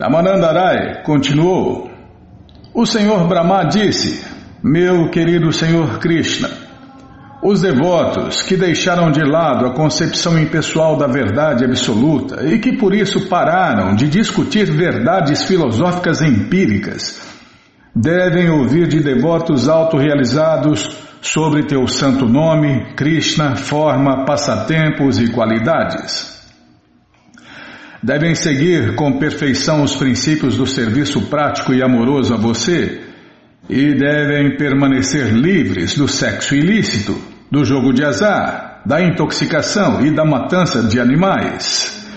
[0.00, 1.90] Ramanandarai continuou.
[2.72, 4.24] O Senhor Brahma disse:
[4.62, 6.48] Meu querido Senhor Krishna,
[7.42, 12.94] os devotos que deixaram de lado a concepção impessoal da verdade absoluta e que por
[12.94, 17.20] isso pararam de discutir verdades filosóficas empíricas,
[17.92, 26.37] devem ouvir de devotos autorrealizados sobre teu santo nome, Krishna, forma, passatempos e qualidades.
[28.02, 33.00] Devem seguir com perfeição os princípios do serviço prático e amoroso a você
[33.68, 40.24] e devem permanecer livres do sexo ilícito, do jogo de azar, da intoxicação e da
[40.24, 42.08] matança de animais,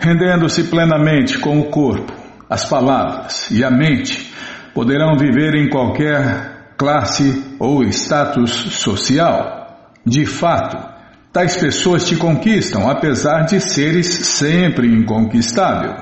[0.00, 2.12] rendendo-se plenamente com o corpo,
[2.48, 4.32] as palavras e a mente,
[4.74, 9.94] poderão viver em qualquer classe ou status social.
[10.04, 10.89] De fato,
[11.32, 15.94] Tais pessoas te conquistam, apesar de seres sempre inconquistável.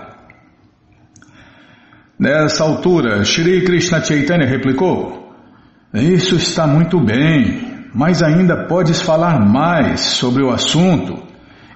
[2.18, 5.34] Nessa altura, Shri Krishna Chaitanya replicou:
[5.93, 11.23] Isso está muito bem, mas ainda podes falar mais sobre o assunto.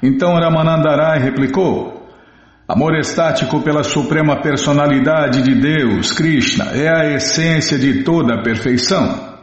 [0.03, 2.11] Então Ramanandarai replicou:
[2.67, 9.37] Amor estático pela suprema personalidade de Deus, Krishna, é a essência de toda a perfeição.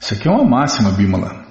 [0.00, 1.43] Isso aqui é uma máxima, Bimala.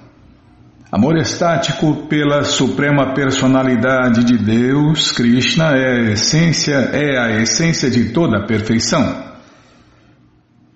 [0.94, 8.12] Amor estático pela suprema personalidade de Deus, Krishna é a essência, é a essência de
[8.12, 9.24] toda a perfeição.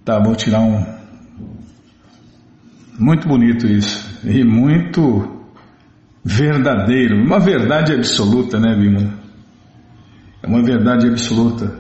[0.05, 0.85] Tá, vou tirar um.
[2.99, 4.19] Muito bonito isso.
[4.25, 5.41] E muito
[6.25, 7.25] verdadeiro.
[7.25, 9.15] Uma verdade absoluta, né, Bima?
[10.43, 11.79] É uma verdade absoluta.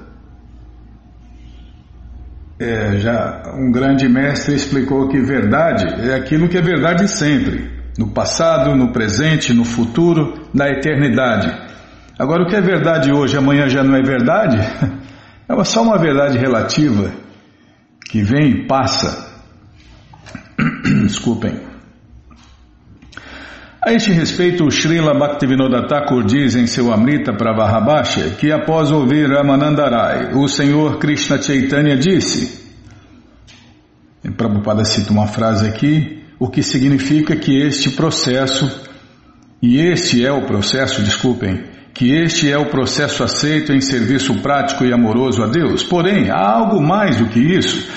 [2.56, 8.06] É, já um grande mestre explicou que verdade é aquilo que é verdade sempre no
[8.06, 11.52] passado, no presente, no futuro, na eternidade.
[12.16, 14.58] Agora, o que é verdade hoje, amanhã já não é verdade?
[15.50, 17.10] É só uma verdade relativa
[18.04, 19.32] que vem e passa.
[21.04, 21.58] Desculpem.
[23.80, 29.30] A este respeito, o Srila Bhaktivinoda Thakur diz em seu Amrita Pravarabhasha que após ouvir
[29.30, 32.68] Ramanandarai, o Senhor Krishna Chaitanya disse,
[34.36, 38.70] Prabhupada cita uma frase aqui, o que significa que este processo,
[39.60, 44.84] e este é o processo, desculpem, que este é o processo aceito em serviço prático
[44.84, 45.82] e amoroso a Deus.
[45.82, 47.88] Porém, há algo mais do que isso.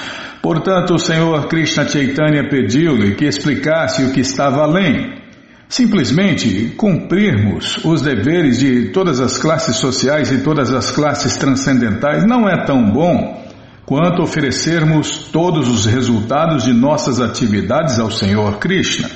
[0.41, 5.21] Portanto, o Senhor Krishna Chaitanya pediu-lhe que explicasse o que estava além.
[5.69, 12.49] Simplesmente cumprirmos os deveres de todas as classes sociais e todas as classes transcendentais não
[12.49, 13.50] é tão bom
[13.85, 19.09] quanto oferecermos todos os resultados de nossas atividades ao Senhor Krishna.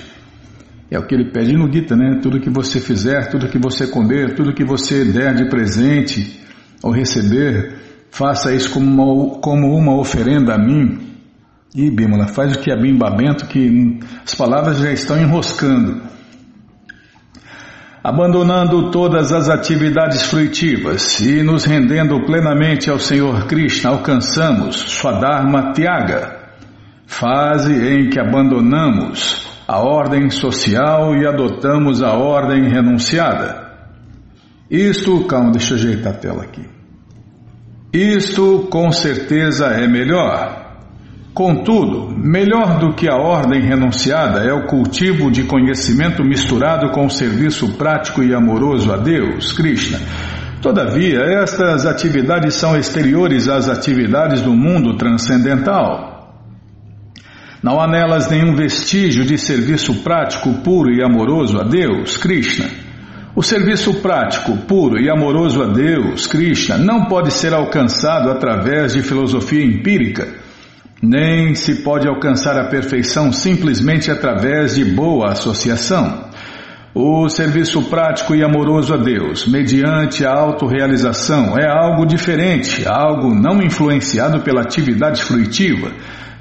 [0.89, 2.19] É o que ele pede no Gita, né?
[2.21, 6.39] Tudo que você fizer, tudo que você comer, tudo que você der de presente
[6.83, 7.75] ou receber,
[8.11, 10.99] faça isso como uma, como uma oferenda a mim.
[11.75, 16.01] E Bímola, faz o que é bem babento, que as palavras já estão enroscando.
[18.07, 26.37] Abandonando todas as atividades fruitivas e nos rendendo plenamente ao Senhor Krishna, alcançamos Swadharma Tyaga,
[27.07, 33.73] fase em que abandonamos a ordem social e adotamos a ordem renunciada.
[34.69, 36.63] Isto, calma, deixa eu ajeitar a tela aqui.
[37.91, 40.64] Isto com certeza é melhor.
[41.35, 47.09] Contudo, melhor do que a ordem renunciada é o cultivo de conhecimento misturado com o
[47.09, 49.99] serviço prático e amoroso a Deus, Krishna.
[50.61, 56.39] Todavia, estas atividades são exteriores às atividades do mundo transcendental.
[57.61, 62.69] Não há nelas nenhum vestígio de serviço prático puro e amoroso a Deus, Krishna.
[63.35, 69.01] O serviço prático, puro e amoroso a Deus, Krishna, não pode ser alcançado através de
[69.01, 70.44] filosofia empírica
[71.01, 76.29] nem se pode alcançar a perfeição simplesmente através de boa associação.
[76.93, 83.61] O serviço prático e amoroso a Deus, mediante a autorrealização, é algo diferente, algo não
[83.61, 85.91] influenciado pela atividade fruitiva,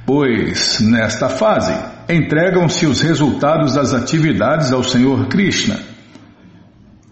[0.07, 1.75] pois, nesta fase,
[2.09, 5.77] entregam-se os resultados das atividades ao Senhor Krishna.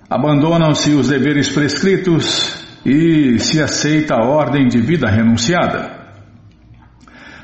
[0.09, 2.55] Abandonam-se os deveres prescritos
[2.87, 6.02] e se aceita a ordem de vida renunciada.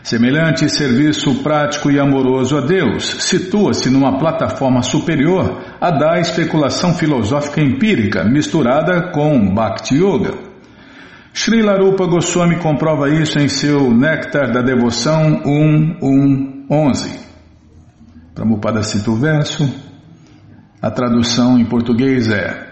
[0.03, 7.61] Semelhante serviço prático e amoroso a Deus situa-se numa plataforma superior à da especulação filosófica
[7.61, 10.35] empírica misturada com Bhakti Yoga.
[11.35, 17.11] Srila Rupa Goswami comprova isso em seu Néctar da Devoção 1.1.11.
[18.35, 19.69] Prabhupada cita o verso.
[20.81, 22.67] A tradução em português é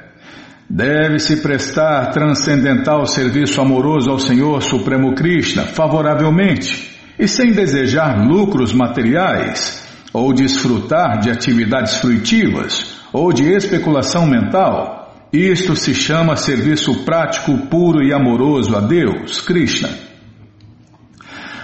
[0.68, 9.86] Deve-se prestar transcendental serviço amoroso ao Senhor Supremo Krishna favoravelmente e sem desejar lucros materiais,
[10.12, 15.14] ou desfrutar de atividades fruitivas, ou de especulação mental.
[15.32, 19.90] Isto se chama serviço prático puro e amoroso a Deus, Krishna.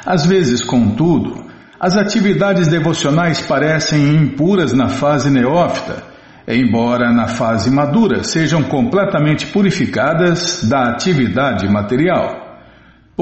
[0.05, 1.47] Às vezes, contudo,
[1.79, 6.13] as atividades devocionais parecem impuras na fase neófita
[6.47, 12.42] embora na fase madura sejam completamente purificadas da atividade material.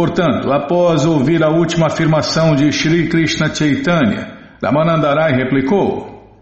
[0.00, 6.40] Portanto, após ouvir a última afirmação de Sri Krishna Chaitanya, Ramanandarai replicou: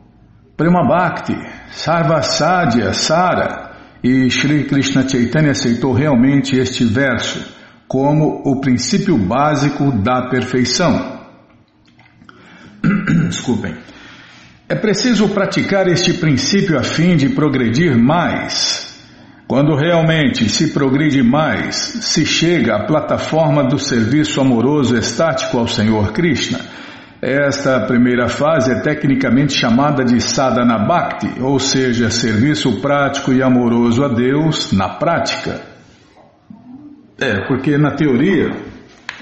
[0.56, 1.37] Prema Bhakti,
[1.69, 7.44] Sarvasadya Sara, e Sri Krishna Chaitanya aceitou realmente este verso
[7.88, 11.19] como o princípio básico da perfeição.
[13.28, 13.75] Desculpem.
[14.69, 18.88] É preciso praticar este princípio a fim de progredir mais.
[19.49, 26.12] Quando realmente se progride mais, se chega à plataforma do serviço amoroso estático ao Senhor
[26.12, 26.61] Krishna.
[27.23, 34.05] Esta primeira fase é tecnicamente chamada de sadhana bhakti, ou seja, serviço prático e amoroso
[34.05, 35.62] a Deus na prática.
[37.19, 38.55] É, porque na teoria,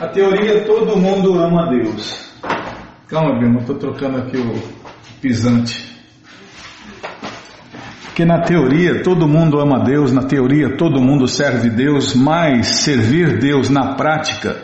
[0.01, 2.33] a teoria todo mundo ama Deus.
[3.07, 4.61] Calma, Bima, estou trocando aqui o
[5.23, 5.96] pisante.
[8.17, 13.39] Que na teoria todo mundo ama Deus, na teoria todo mundo serve Deus, mas servir
[13.39, 14.57] Deus na prática,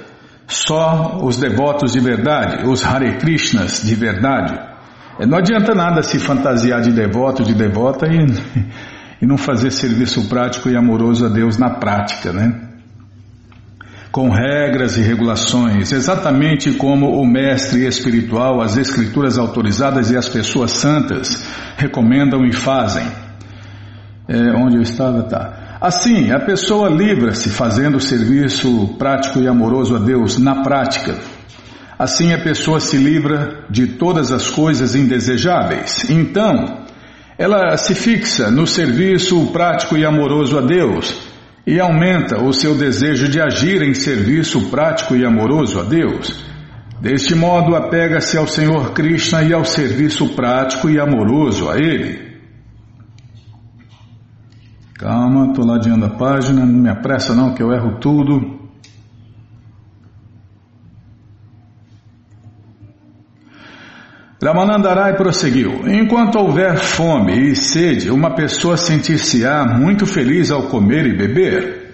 [0.47, 4.59] só os devotos de verdade, os Hare Krishnas de verdade.
[5.19, 8.25] É, não adianta nada se fantasiar de devoto, de devota e,
[9.21, 12.59] e não fazer serviço prático e amoroso a Deus na prática, né?
[14.11, 20.71] com regras e regulações, exatamente como o mestre espiritual, as escrituras autorizadas e as pessoas
[20.71, 21.47] santas
[21.77, 23.05] recomendam e fazem.
[24.33, 25.77] É, onde eu estava, tá.
[25.79, 31.19] Assim, a pessoa livra-se fazendo serviço prático e amoroso a Deus na prática.
[31.99, 36.09] Assim, a pessoa se livra de todas as coisas indesejáveis.
[36.09, 36.87] Então,
[37.37, 41.15] ela se fixa no serviço prático e amoroso a Deus
[41.67, 46.43] e aumenta o seu desejo de agir em serviço prático e amoroso a Deus.
[47.03, 52.32] Deste modo, apega-se ao Senhor Krishna e ao serviço prático e amoroso a Ele.
[54.95, 58.63] Calma, estou ladeando a página, não me apressa não que eu erro tudo.
[64.43, 71.17] Ramanandarai prosseguiu: Enquanto houver fome e sede, uma pessoa sentir-se-á muito feliz ao comer e
[71.17, 71.93] beber.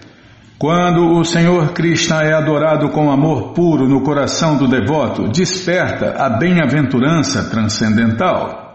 [0.58, 6.30] Quando o Senhor Krishna é adorado com amor puro no coração do devoto, desperta a
[6.30, 8.67] bem-aventurança transcendental.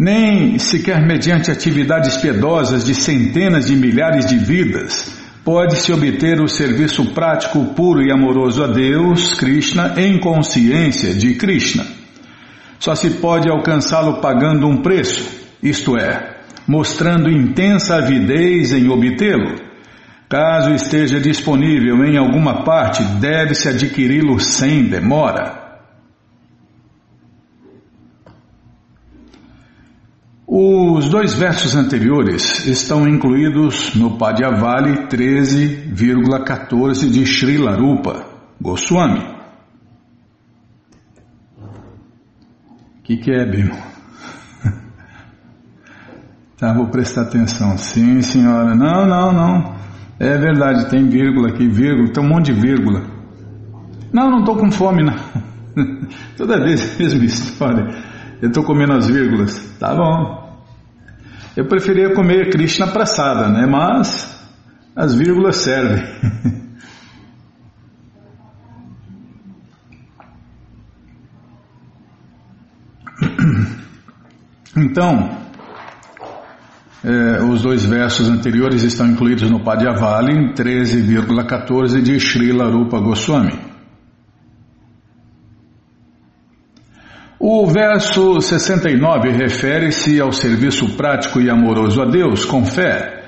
[0.00, 5.10] Nem sequer mediante atividades piedosas de centenas de milhares de vidas
[5.44, 11.84] pode-se obter o serviço prático puro e amoroso a Deus, Krishna, em consciência de Krishna.
[12.78, 15.28] Só se pode alcançá-lo pagando um preço,
[15.60, 19.56] isto é, mostrando intensa avidez em obtê-lo.
[20.28, 25.57] Caso esteja disponível em alguma parte, deve-se adquiri-lo sem demora.
[30.50, 38.24] Os dois versos anteriores estão incluídos no Padyavali 13,14 de Srila Rupa
[38.58, 39.20] Goswami.
[41.60, 43.76] O que, que é, Bimo?
[46.56, 47.76] tá, vou prestar atenção.
[47.76, 48.74] Sim, senhora.
[48.74, 49.76] Não, não, não.
[50.18, 53.02] É verdade, tem vírgula aqui, vírgula, tem um monte de vírgula.
[54.10, 55.12] Não, não estou com fome, não.
[56.38, 57.86] Toda vez a mesma história.
[58.40, 59.76] Eu estou comendo as vírgulas.
[59.78, 60.47] Tá bom.
[61.58, 63.66] Eu preferia comer Krishna praçada, né?
[63.66, 64.48] Mas
[64.94, 66.04] as vírgulas servem.
[74.76, 75.36] Então,
[77.02, 83.67] é, os dois versos anteriores estão incluídos no Padyavali, 13,14 de Srila Rupa Goswami.
[87.40, 93.22] O verso 69 refere-se ao serviço prático e amoroso a Deus com fé,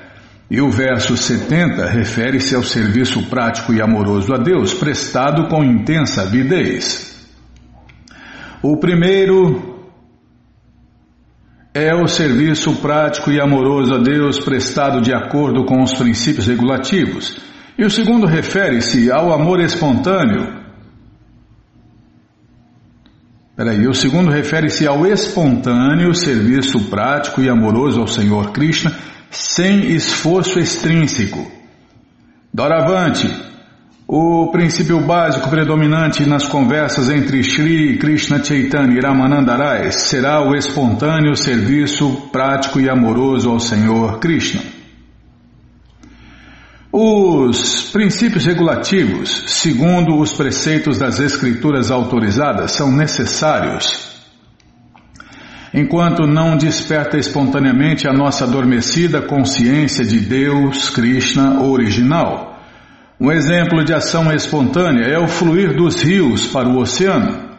[0.49, 6.23] e o verso 70 refere-se ao serviço prático e amoroso a Deus prestado com intensa
[6.23, 7.25] avidez.
[8.61, 9.79] O primeiro
[11.73, 17.37] é o serviço prático e amoroso a Deus prestado de acordo com os princípios regulativos,
[17.77, 20.60] e o segundo refere-se ao amor espontâneo
[23.61, 28.91] Peraí, o segundo refere-se ao espontâneo serviço prático e amoroso ao Senhor Krishna,
[29.29, 31.45] sem esforço extrínseco.
[32.51, 33.31] Doravante,
[34.07, 41.35] o princípio básico predominante nas conversas entre Sri Krishna Chaitanya e Ramanandarai será o espontâneo
[41.35, 44.80] serviço prático e amoroso ao Senhor Krishna.
[46.93, 54.11] Os princípios regulativos, segundo os preceitos das escrituras autorizadas, são necessários
[55.73, 62.59] enquanto não desperta espontaneamente a nossa adormecida consciência de Deus, Krishna original.
[63.19, 67.51] Um exemplo de ação espontânea é o fluir dos rios para o oceano.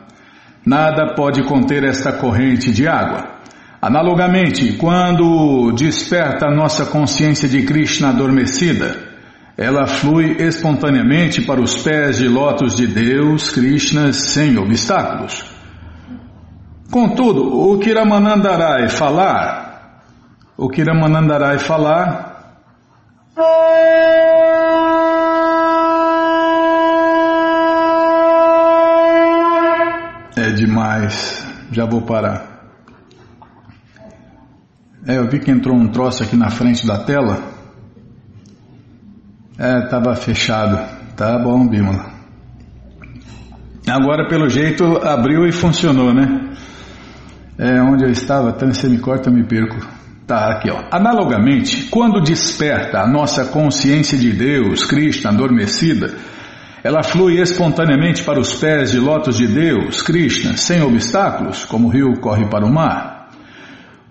[0.67, 3.41] Nada pode conter esta corrente de água.
[3.81, 9.12] Analogamente, quando desperta a nossa consciência de Krishna adormecida,
[9.57, 15.45] ela flui espontaneamente para os pés de lótus de Deus, Krishna, sem obstáculos.
[16.91, 20.03] Contudo, o que Ramanandarai falar,
[20.57, 22.33] o que Ramanandarai falar,
[30.37, 31.47] é demais.
[31.71, 32.53] Já vou parar.
[35.07, 37.62] É, eu vi que entrou um troço aqui na frente da tela.
[39.59, 40.79] É, estava fechado.
[41.17, 42.11] Tá bom, Bímola.
[43.89, 46.55] Agora, pelo jeito, abriu e funcionou, né?
[47.59, 49.77] É onde eu estava, até você me corta, eu me perco.
[50.27, 50.85] Tá, aqui ó.
[50.91, 56.15] Analogamente, quando desperta a nossa consciência de Deus, Krishna, adormecida,
[56.83, 61.91] ela flui espontaneamente para os pés de lótus de Deus, Krishna, sem obstáculos, como o
[61.91, 63.22] rio corre para o mar.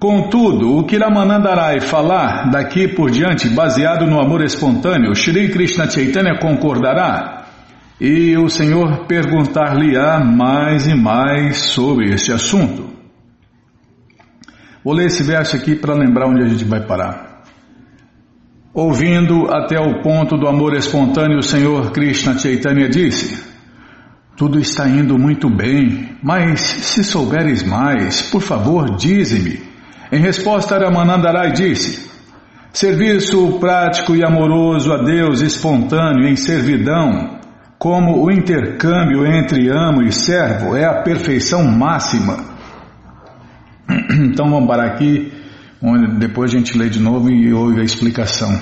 [0.02, 6.40] Contudo, o que Ramanandarai falar daqui por diante, baseado no amor espontâneo, Shri Krishna Chaitanya
[6.40, 7.46] concordará
[8.00, 12.90] e o Senhor perguntar-lhe-á mais e mais sobre este assunto.
[14.84, 17.44] Vou ler esse verso aqui para lembrar onde a gente vai parar.
[18.74, 23.44] Ouvindo até o ponto do amor espontâneo, o Senhor Krishna Chaitanya disse:
[24.36, 29.70] Tudo está indo muito bem, mas se souberes mais, por favor, dize-me.
[30.12, 32.10] Em resposta, Ramanandarai disse:
[32.74, 37.40] Serviço prático e amoroso a Deus espontâneo em servidão,
[37.80, 42.52] como o intercâmbio entre amo e servo, é a perfeição máxima
[44.32, 45.32] Então vamos parar aqui,
[45.82, 48.62] onde depois a gente lê de novo e ouve a explicação.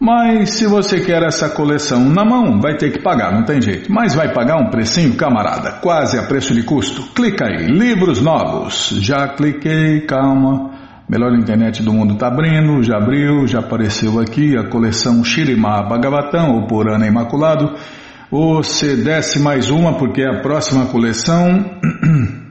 [0.00, 3.92] Mas se você quer essa coleção na mão, vai ter que pagar, não tem jeito.
[3.92, 7.02] Mas vai pagar um precinho, camarada, quase a preço de custo.
[7.14, 8.90] Clica aí, livros novos.
[9.00, 10.70] Já cliquei, calma.
[11.08, 16.54] Melhor internet do mundo está abrindo, já abriu, já apareceu aqui a coleção Shirimá Bhagavatam,
[16.54, 17.74] ou Purana Imaculado.
[18.30, 21.64] Você desce mais uma porque é a próxima coleção.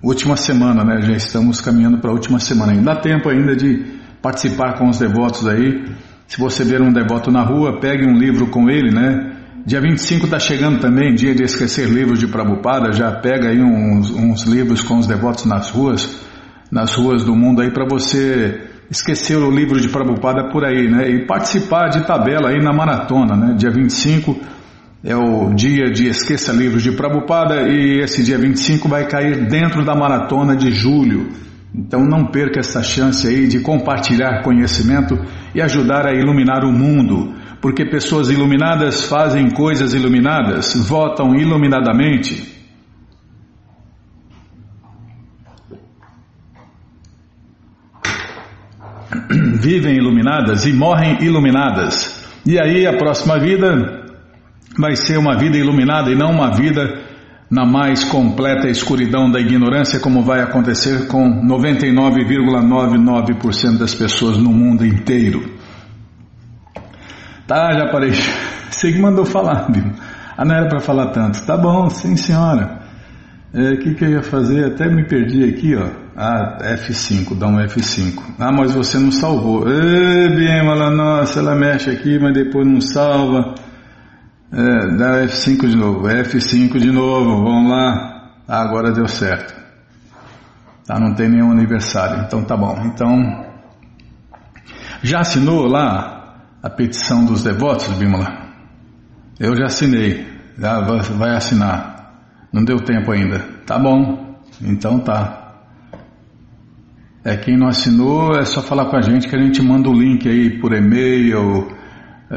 [0.00, 1.00] última semana, né?
[1.02, 2.72] Já estamos caminhando para a última semana.
[2.72, 5.84] Ainda dá tempo ainda de participar com os devotos aí.
[6.28, 9.29] Se você ver um devoto na rua, pegue um livro com ele, né?
[9.66, 14.10] Dia 25 está chegando também, dia de esquecer livros de Prabhupada, já pega aí uns,
[14.10, 16.22] uns livros com os devotos nas ruas,
[16.72, 21.10] nas ruas do mundo aí para você esquecer o livro de Prabhupada por aí, né?
[21.10, 23.54] E participar de tabela aí na maratona, né?
[23.56, 24.36] Dia 25
[25.04, 29.84] é o dia de Esqueça Livros de Prabhupada e esse dia 25 vai cair dentro
[29.84, 31.28] da maratona de julho.
[31.74, 35.16] Então não perca essa chance aí de compartilhar conhecimento
[35.54, 42.58] e ajudar a iluminar o mundo, porque pessoas iluminadas fazem coisas iluminadas, votam iluminadamente.
[49.60, 52.18] Vivem iluminadas e morrem iluminadas.
[52.46, 54.06] E aí a próxima vida
[54.78, 57.10] vai ser uma vida iluminada e não uma vida
[57.50, 64.86] na mais completa escuridão da ignorância, como vai acontecer com 99,99% das pessoas no mundo
[64.86, 65.59] inteiro.
[67.50, 68.12] Tá, já parei.
[68.70, 69.92] Você que mandou falar, viu?
[70.38, 71.44] Ah, não era para falar tanto.
[71.44, 72.78] Tá bom, sim senhora.
[73.52, 74.66] O é, que, que eu ia fazer?
[74.66, 75.88] Até me perdi aqui, ó.
[76.16, 78.22] Ah, F5, dá um F5.
[78.38, 79.68] Ah, mas você não salvou.
[79.68, 83.56] Ê, Bimala, nossa, ela mexe aqui, mas depois não salva.
[84.52, 88.30] É, dá F5 de novo, F5 de novo, vamos lá.
[88.46, 89.52] Ah, agora deu certo.
[90.86, 92.80] Tá, não tem nenhum aniversário, então tá bom.
[92.84, 93.44] Então,
[95.02, 96.19] já assinou lá
[96.62, 98.48] a petição dos devotos, Bimala?
[99.38, 100.26] Eu já assinei,
[100.58, 102.14] já vai assinar.
[102.52, 103.38] Não deu tempo ainda.
[103.66, 105.54] Tá bom, então tá.
[107.24, 109.92] É, quem não assinou é só falar com a gente que a gente manda o
[109.92, 111.78] link aí por e-mail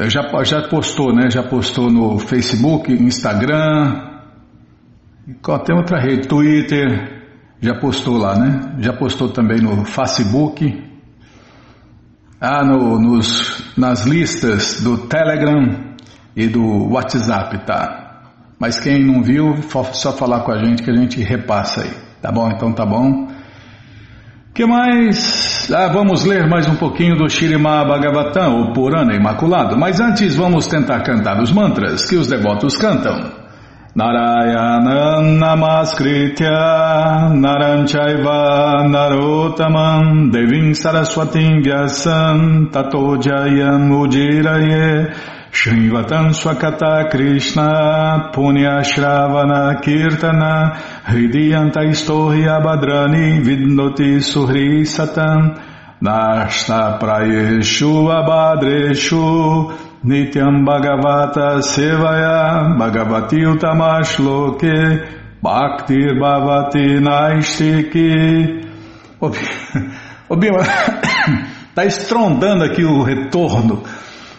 [0.08, 1.30] já, já postou, né?
[1.30, 4.10] Já postou no Facebook, Instagram,
[5.64, 7.22] tem outra rede, Twitter,
[7.60, 8.76] já postou lá, né?
[8.80, 10.82] Já postou também no Facebook,
[12.44, 15.94] ah, no, nos, nas listas do Telegram
[16.36, 18.22] e do WhatsApp, tá?
[18.58, 19.56] Mas quem não viu,
[19.92, 22.50] só falar com a gente que a gente repassa aí, tá bom?
[22.50, 23.34] Então tá bom
[24.54, 25.68] que mais?
[25.72, 29.76] Ah, vamos ler mais um pouquinho do Shirima Bhagavatam, o Purana Imaculado.
[29.76, 33.43] Mas antes vamos tentar cantar os mantras que os devotos cantam.
[33.96, 45.14] Narayana Namaskritya Naranchaiva Narotamam Devim Saraswatim Vyasam Tato Jayam Ujiraye
[45.52, 52.48] Shrivatam Swakata Krishna Punya Shravana Kirtana Hridiyanta Istohi
[53.44, 55.54] Vidnoti Suhri Satam
[56.98, 64.68] Prayeshu Abhadreshu Nityam Bhagavata Sevaya Bhagavati Utamash Loke
[65.42, 68.60] Bhaktir Bhavati Naistiki
[70.28, 70.58] Ô Bima,
[71.74, 73.82] tá estrondando aqui o retorno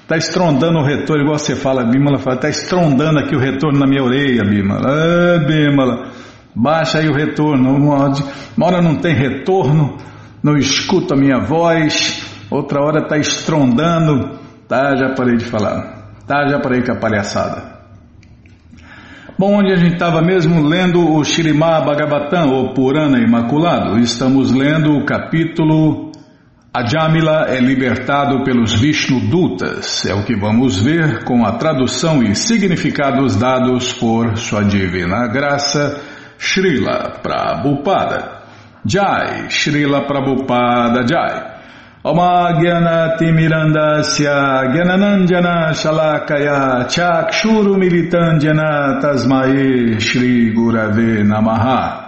[0.05, 3.87] Está estrondando o retorno, igual você fala, Bímola fala, está estrondando aqui o retorno na
[3.87, 4.87] minha orelha, Bímola.
[4.87, 6.11] Ah, Bímola,
[6.55, 7.75] baixa aí o retorno.
[7.75, 8.13] Uma
[8.61, 9.97] hora não tem retorno,
[10.43, 14.44] não escuta a minha voz, outra hora está estrondando.
[14.67, 16.11] Tá, já parei de falar.
[16.27, 17.75] Tá, já parei com a palhaçada.
[19.37, 24.93] Bom, onde a gente estava mesmo lendo o Shirimá Bhagavatam, ou Purana Imaculado, estamos lendo
[24.93, 26.11] o capítulo
[26.75, 32.35] Ajamila é libertado pelos Vishnu Dutas, é o que vamos ver com a tradução e
[32.35, 36.01] significados dados por sua divina graça,
[36.37, 38.41] Srila Prabhupada.
[38.85, 41.54] Jai, Srila Prabhupada Jai.
[42.05, 52.03] Oma Gyanati Mirandasya Gyananandjana Shalakaya Chakshuru Militandjana Tasmae Shri Gurave Namaha.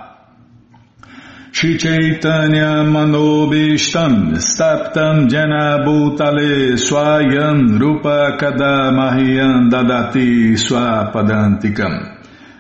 [1.52, 6.78] Shri Chaitanya Manobishtam Staptam Jena Bhutale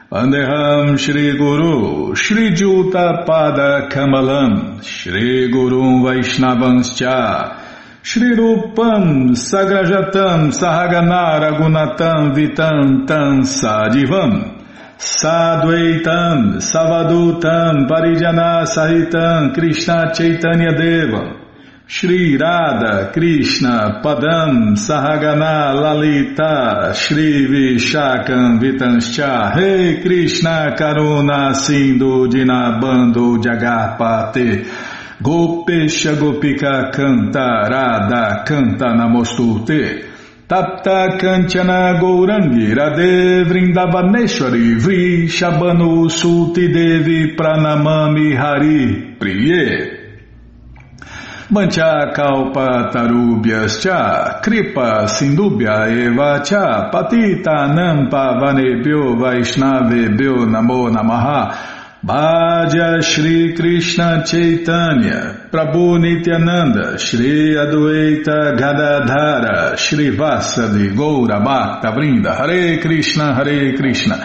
[0.10, 7.60] Andeham Shri Guru Shri Juta Pada Kamalam Shri Guru Vaishnavanscha
[8.04, 14.54] Shri Rupam Sagrajatam Sahagana Ragunatam Vitam Tam Sadivam
[14.98, 21.46] Sadvaitam, Savadutam, Parijana Sahitam, Krishna Chaitanya Deva,
[21.89, 34.65] Shri Radha, Krishna, Padam, Sahagana, Lalita, Shri Vishakam, Vitanscha, Rei Krishna, Karuna, Sindhu, Dinabando, Jagarpate,
[35.23, 40.04] Gopesha Gopika, Canta, Radha, Canta, Namostute,
[40.45, 45.28] Tapta Kanchana Gourangi Radhe Vrindavaneshwari Vri
[46.10, 50.07] Suti Devi Pranamami Hari Priye
[51.49, 61.75] Mancha Kalpa Tarubhyas Cha Kripa Sindubhya Eva Cha Patita Nampa Vanebhyo Vaishnavebhyo Namo Namaha.
[62.05, 72.77] Bhaja Shri Krishna Chaitanya Prabhu Nityananda Shri Adwaita Gadadhara Shri Vasadi Goura Bhakta Vrinda Hare
[72.81, 74.17] Krishna Hare Krishna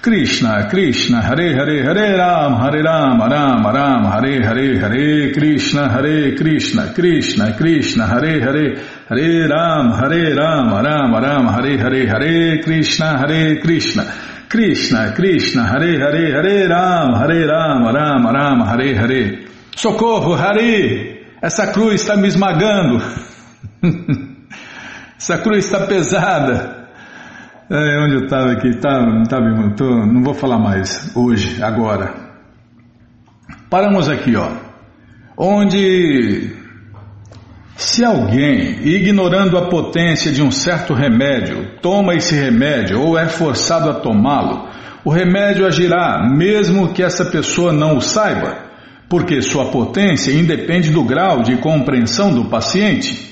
[0.00, 6.36] Krishna Krishna Hare Hare Hare Ram Hare Ram Ram Ram Hare Hare Hare Krishna Hare
[6.36, 8.76] Krishna Krishna Krishna Hare Hare
[9.08, 14.04] Hare Ram Hare Ram Ram Ram Hare Hare Hare Krishna Hare Krishna
[14.48, 19.48] Krishna Krishna Hare Hare Hare Ram Hare Ram Ram Ram Hare Hare.
[19.74, 21.26] Socorro Hare!
[21.42, 23.02] Essa cruz está me esmagando.
[25.18, 26.77] Essa cruz está pesada
[27.70, 29.38] é, onde eu estava aqui, tá, tá,
[29.76, 32.14] tô, não vou falar mais hoje, agora.
[33.68, 34.50] Paramos aqui, ó.
[35.36, 36.50] Onde
[37.76, 43.90] se alguém, ignorando a potência de um certo remédio, toma esse remédio ou é forçado
[43.90, 44.66] a tomá-lo,
[45.04, 48.56] o remédio agirá, mesmo que essa pessoa não o saiba,
[49.08, 53.27] porque sua potência independe do grau de compreensão do paciente.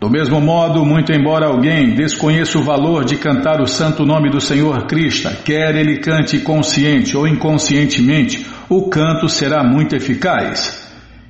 [0.00, 4.40] Do mesmo modo, muito embora alguém desconheça o valor de cantar o santo nome do
[4.40, 10.86] Senhor Krishna, quer ele cante consciente ou inconscientemente, o canto será muito eficaz.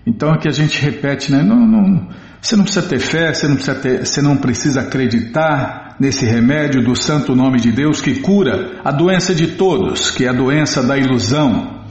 [0.06, 1.42] Então que a gente repete, né?
[1.42, 2.08] Não, não,
[2.42, 6.84] você não precisa ter fé, você não precisa, ter, você não precisa acreditar nesse remédio
[6.84, 10.82] do santo nome de Deus que cura a doença de todos, que é a doença
[10.82, 11.84] da ilusão.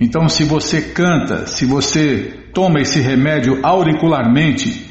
[0.00, 4.84] Então, se você canta, se você toma esse remédio auricularmente,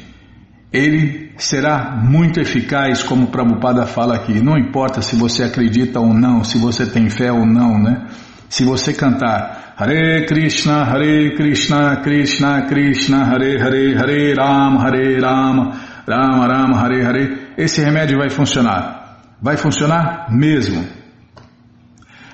[0.72, 4.40] ele será muito eficaz, como Prabhupada fala aqui.
[4.40, 8.06] Não importa se você acredita ou não, se você tem fé ou não, né?
[8.48, 15.72] Se você cantar Hare Krishna, Hare Krishna, Krishna Krishna, Hare Hare, Hare Rama, Hare Rama,
[16.06, 19.18] Rama Rama, Hare Hare, esse remédio vai funcionar.
[19.42, 20.84] Vai funcionar mesmo.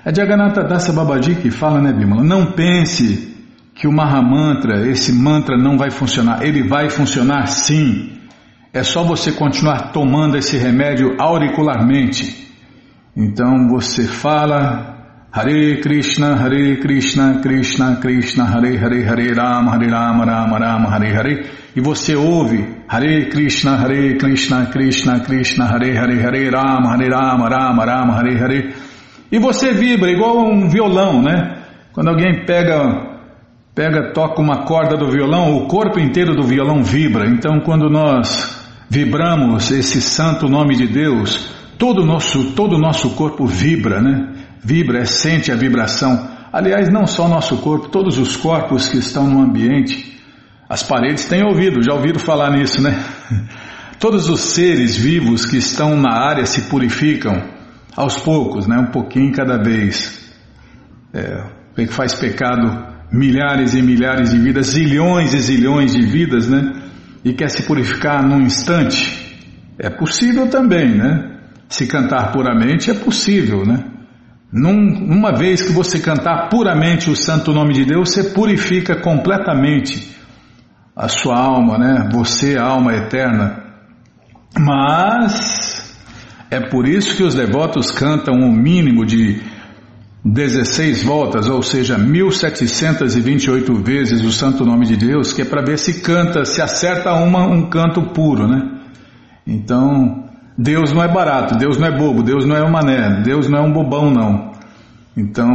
[0.05, 2.23] É Jagannatha Dasa Babaji que fala, né, Bimala?
[2.23, 3.37] Não pense
[3.75, 6.43] que o Mahamantra, esse mantra não vai funcionar.
[6.43, 8.20] Ele vai funcionar sim.
[8.73, 12.49] É só você continuar tomando esse remédio auricularmente.
[13.17, 20.25] Então você fala Hare Krishna, Hare Krishna, Krishna Krishna, Hare Hare, Hare Rama, Hare Rama,
[20.25, 21.51] Rama Rama, Hare Hare.
[21.75, 27.49] E você ouve Hare Krishna, Hare Krishna, Krishna Krishna, Hare Hare, Hare Rama, Hare Rama,
[27.49, 28.75] Rama Rama, Hare Hare.
[29.33, 31.57] E você vibra igual um violão, né?
[31.93, 33.10] Quando alguém pega
[33.75, 37.27] pega, toca uma corda do violão, o corpo inteiro do violão vibra.
[37.27, 43.11] Então, quando nós vibramos esse santo nome de Deus, todo o nosso, todo o nosso
[43.11, 44.35] corpo vibra, né?
[44.63, 46.29] Vibra, é, sente a vibração.
[46.53, 50.21] Aliás, não só o nosso corpo, todos os corpos que estão no ambiente,
[50.69, 53.03] as paredes têm ouvido, já ouviram falar nisso, né?
[53.99, 57.43] Todos os seres vivos que estão na área se purificam
[57.95, 58.79] aos poucos, né?
[58.79, 60.19] Um pouquinho cada vez.
[61.13, 61.45] É,
[61.77, 66.81] que faz pecado milhares e milhares de vidas, zilhões e zilhões de vidas, né?
[67.25, 69.38] e quer se purificar num instante,
[69.79, 71.38] é possível também, né?
[71.68, 73.85] Se cantar puramente é possível, né?
[74.53, 80.16] Num, uma vez que você cantar puramente o santo nome de Deus, você purifica completamente
[80.96, 82.09] a sua alma, né?
[82.12, 83.62] Você, alma eterna.
[84.59, 85.96] Mas
[86.51, 89.40] é por isso que os devotos cantam o um mínimo de
[90.25, 95.79] 16 voltas, ou seja, 1728 vezes o santo nome de Deus, que é para ver
[95.79, 98.81] se canta, se acerta uma um canto puro, né?
[99.47, 100.25] Então,
[100.59, 103.59] Deus não é barato, Deus não é bobo, Deus não é um mané, Deus não
[103.59, 104.53] é um bobão não.
[105.17, 105.49] Então,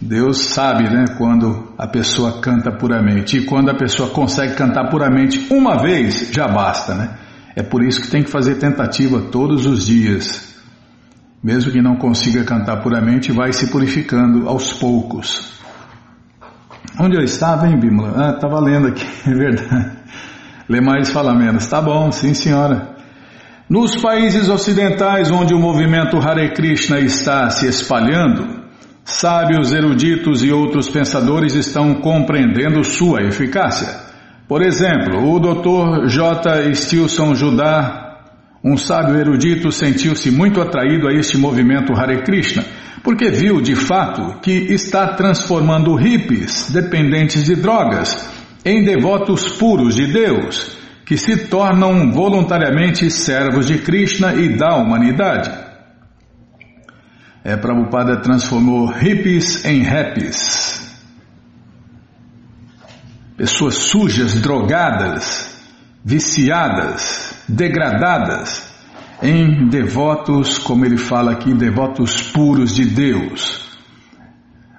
[0.00, 3.38] Deus sabe, né, quando a pessoa canta puramente.
[3.38, 7.18] E quando a pessoa consegue cantar puramente uma vez, já basta, né?
[7.56, 10.47] É por isso que tem que fazer tentativa todos os dias.
[11.42, 15.58] Mesmo que não consiga cantar puramente, vai se purificando aos poucos.
[17.00, 18.30] Onde eu estava, hein, Bimala?
[18.30, 19.98] Ah, estava lendo aqui, é verdade.
[20.68, 21.66] Lê mais, fala menos.
[21.68, 22.96] Tá bom, sim, senhora.
[23.70, 28.64] Nos países ocidentais onde o movimento Hare Krishna está se espalhando,
[29.04, 34.08] sábios, eruditos e outros pensadores estão compreendendo sua eficácia.
[34.48, 36.06] Por exemplo, o Dr.
[36.08, 36.74] J.
[36.74, 38.07] Stilson Judá
[38.62, 42.64] um sábio erudito sentiu-se muito atraído a este movimento Hare Krishna,
[43.04, 48.28] porque viu de fato que está transformando hippies dependentes de drogas
[48.64, 55.50] em devotos puros de Deus, que se tornam voluntariamente servos de Krishna e da humanidade.
[57.44, 60.86] É, Prabhupada transformou hippies em rappies.
[63.36, 65.57] Pessoas sujas, drogadas,
[66.08, 68.66] viciadas, degradadas
[69.22, 73.68] em devotos, como ele fala aqui, devotos puros de Deus.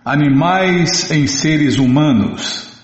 [0.04, 2.82] animais em seres humanos,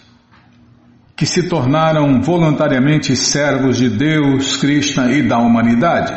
[1.15, 6.13] que se tornaram voluntariamente servos de Deus, Krishna e da humanidade.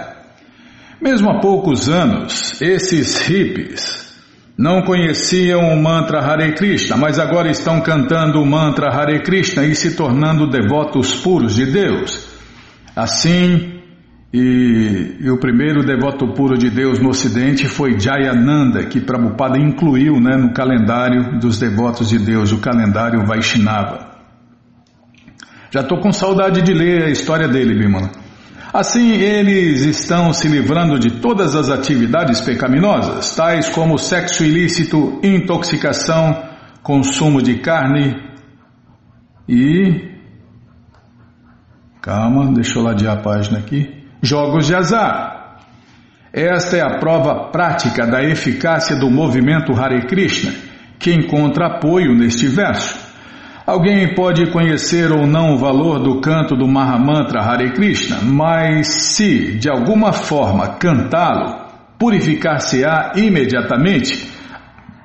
[1.01, 4.08] Mesmo há poucos anos, esses hippies
[4.59, 9.73] não conheciam o mantra Hare Krishna, mas agora estão cantando o mantra Hare Krishna e
[9.73, 12.29] se tornando devotos puros de Deus.
[12.97, 13.79] Assim,
[14.35, 20.21] e, e, o primeiro devoto puro de Deus no Ocidente foi Jayananda, que Prabhupada incluiu
[20.21, 24.09] né, no calendário dos devotos de Deus, o calendário Vaishnava.
[25.71, 28.11] Já estou com saudade de ler a história dele, Bimala.
[28.73, 36.43] Assim, eles estão se livrando de todas as atividades pecaminosas, tais como sexo ilícito, intoxicação,
[36.83, 38.15] consumo de carne
[39.49, 40.09] e.
[42.03, 45.59] Calma, deixa eu ladear a página aqui Jogos de azar.
[46.33, 50.53] Esta é a prova prática da eficácia do movimento Hare Krishna,
[50.99, 53.08] que encontra apoio neste verso.
[53.69, 59.59] Alguém pode conhecer ou não o valor do canto do Mahamantra Hare Krishna, mas se
[59.59, 61.67] de alguma forma cantá-lo,
[61.99, 64.27] purificar-se-á imediatamente,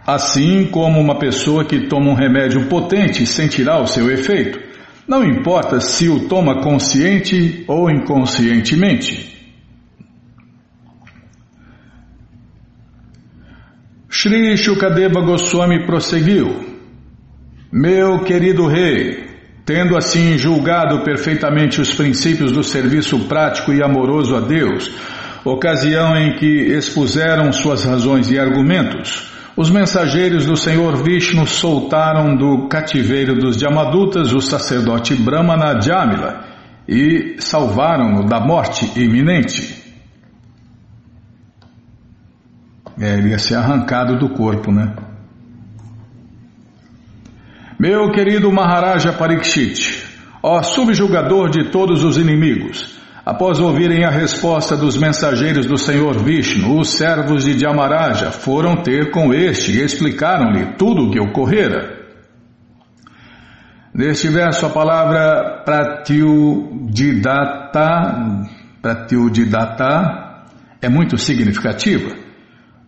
[0.08, 4.58] assim como uma pessoa que toma um remédio potente sentirá o seu efeito.
[5.06, 9.30] Não importa se o toma consciente ou inconscientemente.
[14.10, 16.73] Sri Shukadeva Goswami prosseguiu:
[17.76, 19.26] Meu querido rei,
[19.66, 24.96] tendo assim julgado perfeitamente os princípios do serviço prático e amoroso a Deus,
[25.44, 32.68] ocasião em que expuseram suas razões e argumentos, os mensageiros do Senhor Vishnu soltaram do
[32.68, 36.46] cativeiro dos Jamadutas o sacerdote Brahmana Jamila
[36.88, 39.82] e salvaram-no da morte iminente.
[43.00, 44.94] É, ele ia ser arrancado do corpo, né?
[47.86, 50.06] Meu querido Maharaja Parikshit,
[50.42, 56.80] ó subjugador de todos os inimigos, Após ouvirem a resposta dos mensageiros do Senhor Vishnu,
[56.80, 62.06] os servos de Dhyamaraja foram ter com este e explicaram-lhe tudo o que ocorrera.
[63.94, 66.90] Neste verso, a palavra pratyudidata,
[68.82, 70.46] pratyudidata
[70.82, 72.23] é muito significativa.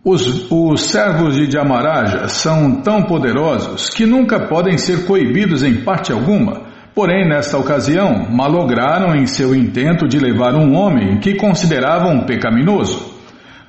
[0.08, 6.12] Os, os servos de Dhyamaraja são tão poderosos que nunca podem ser coibidos em parte
[6.12, 6.66] alguma
[6.96, 13.14] Porém, nesta ocasião, malograram em seu intento de levar um homem que consideravam pecaminoso.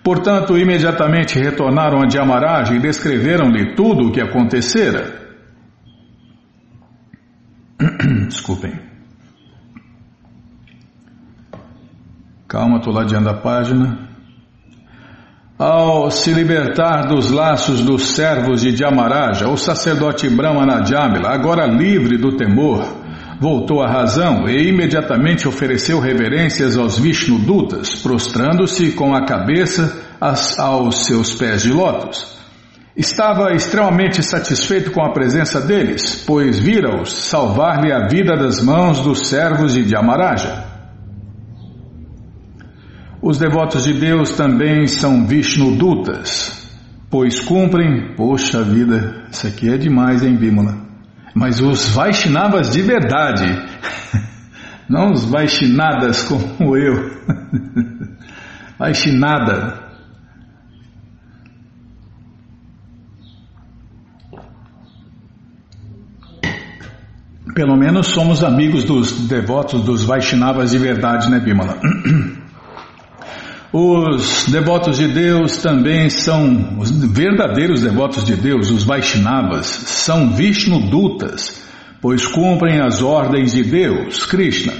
[0.01, 5.27] Portanto, imediatamente retornaram a Dhyamaraja e descreveram-lhe tudo o que acontecera.
[8.29, 8.79] Desculpem.
[12.47, 14.06] Calma, estou ladeando a página.
[15.59, 22.15] Ao se libertar dos laços dos servos de Dhyamaraja, o sacerdote Brahmana Jamila, agora livre
[22.15, 22.85] do temor,
[23.41, 29.99] voltou à razão e imediatamente ofereceu reverências aos Vishnudutas, prostrando-se com a cabeça
[30.59, 32.37] aos seus pés de lótus.
[32.95, 39.27] Estava extremamente satisfeito com a presença deles, pois vira-os salvar-lhe a vida das mãos dos
[39.27, 40.66] servos de Dhyamaraja.
[43.21, 46.69] Os devotos de Deus também são Vishnudutas,
[47.09, 48.15] pois cumprem.
[48.15, 50.77] Poxa vida, isso aqui é demais, hein, Bímola?
[51.33, 53.45] Mas os Vaishnavas de verdade,
[54.87, 57.11] não os Vaishnadas como eu.
[58.77, 59.87] Vaishnada.
[67.55, 71.79] Pelo menos somos amigos dos devotos dos Vaishnavas de verdade, né, Bimala?
[73.71, 81.63] Os devotos de Deus também são os verdadeiros devotos de Deus, os Vaishnavas, são Vishnudutas,
[82.01, 84.73] pois cumprem as ordens de Deus, Krishna.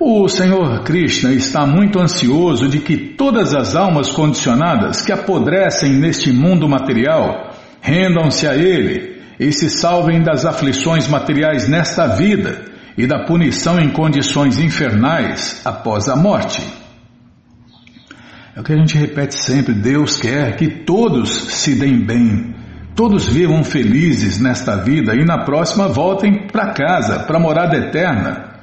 [0.00, 6.32] O Senhor Krishna está muito ansioso de que todas as almas condicionadas que apodrecem neste
[6.32, 7.50] mundo material
[7.82, 12.64] rendam-se a Ele e se salvem das aflições materiais nesta vida
[12.96, 16.85] e da punição em condições infernais após a morte.
[18.56, 22.54] É o que a gente repete sempre: Deus quer que todos se deem bem,
[22.94, 28.56] todos vivam felizes nesta vida e na próxima voltem para casa, para a morada eterna.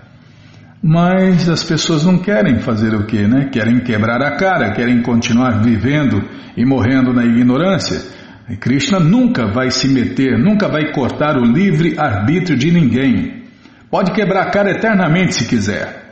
[0.82, 3.50] Mas as pessoas não querem fazer o que, né?
[3.52, 6.28] Querem quebrar a cara, querem continuar vivendo
[6.58, 8.02] e morrendo na ignorância.
[8.50, 13.44] E Krishna nunca vai se meter, nunca vai cortar o livre arbítrio de ninguém.
[13.92, 16.03] Pode quebrar a cara eternamente se quiser.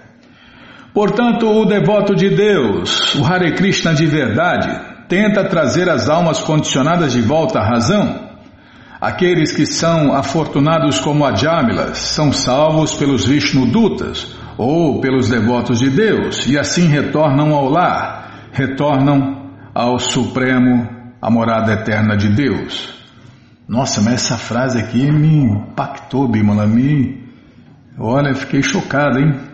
[0.94, 4.70] Portanto, o devoto de Deus, o Hare Krishna de verdade,
[5.08, 8.32] tenta trazer as almas condicionadas de volta à razão.
[9.00, 16.46] Aqueles que são afortunados como Adjamila são salvos pelos Vishnudutas ou pelos devotos de Deus
[16.46, 20.88] e assim retornam ao lar, retornam ao Supremo,
[21.22, 22.94] a morada eterna de Deus.
[23.68, 27.22] Nossa, mas essa frase aqui me impactou, Bimala, me...
[27.98, 29.51] Olha, fiquei chocado, hein?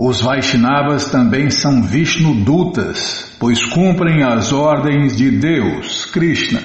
[0.00, 6.60] Os Vaishnavas também são Vishnudutas, pois cumprem as ordens de Deus, Krishna.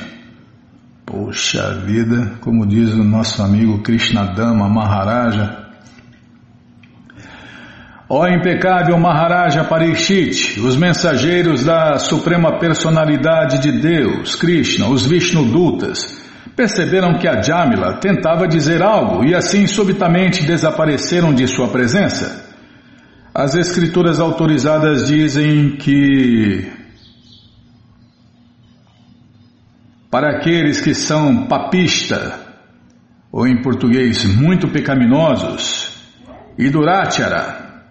[1.04, 5.64] Poxa vida, como diz o nosso amigo Krishnadama Maharaja.
[8.08, 16.22] Ó impecável Maharaja Parishit, os mensageiros da Suprema Personalidade de Deus, Krishna, os Vishnudutas,
[16.56, 22.53] perceberam que a Jamila tentava dizer algo e assim subitamente desapareceram de sua presença.
[23.36, 26.72] As escrituras autorizadas dizem que
[30.12, 32.40] Para aqueles que são papista,
[33.32, 35.92] ou em português, muito pecaminosos,
[36.56, 37.82] e durachara,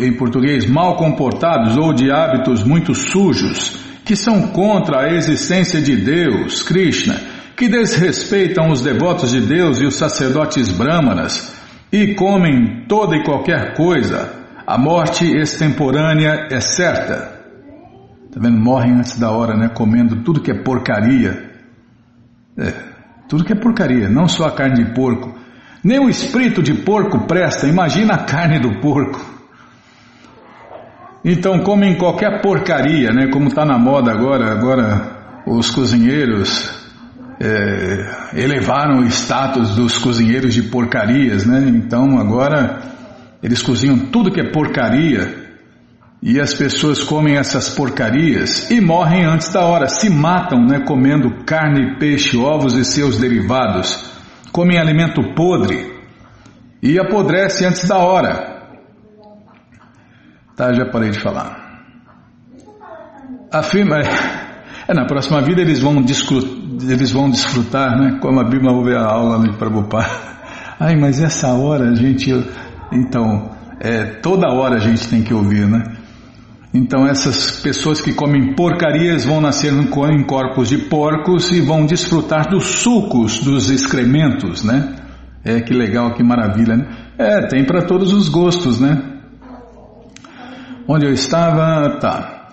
[0.00, 5.94] em português, mal comportados ou de hábitos muito sujos, que são contra a existência de
[5.94, 7.14] Deus, Krishna,
[7.56, 11.59] que desrespeitam os devotos de Deus e os sacerdotes brahmanas
[11.92, 14.32] e comem toda e qualquer coisa,
[14.66, 17.40] a morte extemporânea é certa.
[18.32, 18.60] Tá vendo?
[18.60, 19.68] Morrem antes da hora, né?
[19.68, 21.50] Comendo tudo que é porcaria.
[22.56, 22.72] É,
[23.28, 25.34] tudo que é porcaria, não só a carne de porco.
[25.82, 29.24] Nem o espírito de porco presta, imagina a carne do porco.
[31.24, 33.28] Então comem qualquer porcaria, né?
[33.32, 36.89] Como está na moda agora, agora os cozinheiros
[37.40, 41.64] é, elevaram o status dos cozinheiros de porcarias, né?
[41.68, 42.82] Então agora
[43.42, 45.40] eles cozinham tudo que é porcaria
[46.22, 51.44] e as pessoas comem essas porcarias e morrem antes da hora, se matam, né, comendo
[51.46, 54.10] carne, peixe, ovos e seus derivados.
[54.52, 55.98] Comem alimento podre
[56.82, 58.60] e apodrece antes da hora.
[60.54, 61.70] Tá, já parei de falar.
[63.50, 63.96] Afirma,
[64.86, 66.02] é, na próxima vida eles vão,
[66.88, 69.68] eles vão desfrutar, né, como a Bíblia ver a aula ali para
[70.78, 72.42] Ai, mas essa hora, gente, eu,
[72.92, 75.82] então, é, toda hora a gente tem que ouvir, né?
[76.72, 82.48] Então essas pessoas que comem porcarias vão nascer em corpos de porcos e vão desfrutar
[82.48, 84.94] dos sucos dos excrementos, né?
[85.44, 86.86] É que legal, que maravilha, né?
[87.18, 89.02] É, tem para todos os gostos, né?
[90.86, 92.48] Onde eu estava, tá.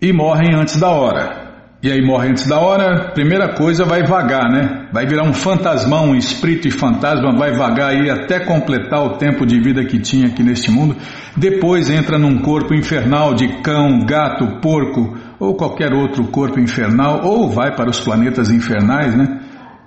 [0.00, 1.45] E morrem antes da hora.
[1.82, 4.88] E aí morre antes da hora, primeira coisa vai vagar, né?
[4.90, 9.44] Vai virar um fantasmão, um espírito e fantasma, vai vagar aí até completar o tempo
[9.44, 10.96] de vida que tinha aqui neste mundo.
[11.36, 17.50] Depois entra num corpo infernal de cão, gato, porco ou qualquer outro corpo infernal, ou
[17.50, 19.38] vai para os planetas infernais, né?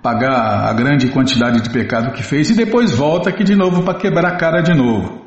[0.04, 3.96] Pagar a grande quantidade de pecado que fez e depois volta aqui de novo para
[3.96, 5.19] quebrar a cara de novo.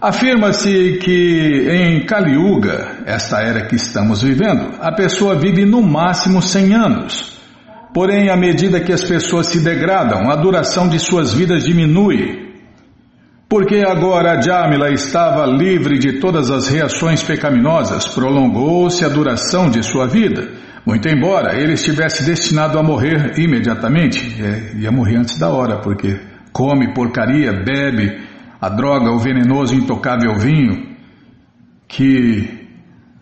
[0.00, 6.40] Afirma-se que em Kali Yuga, esta era que estamos vivendo, a pessoa vive no máximo
[6.40, 7.38] 100 anos.
[7.92, 12.46] Porém, à medida que as pessoas se degradam, a duração de suas vidas diminui.
[13.48, 20.06] Porque agora Jamila estava livre de todas as reações pecaminosas, prolongou-se a duração de sua
[20.06, 20.48] vida.
[20.86, 26.20] Muito embora ele estivesse destinado a morrer imediatamente, é, ia morrer antes da hora, porque
[26.52, 28.27] come porcaria, bebe,
[28.60, 30.96] a droga, o venenoso intocável vinho,
[31.86, 32.68] que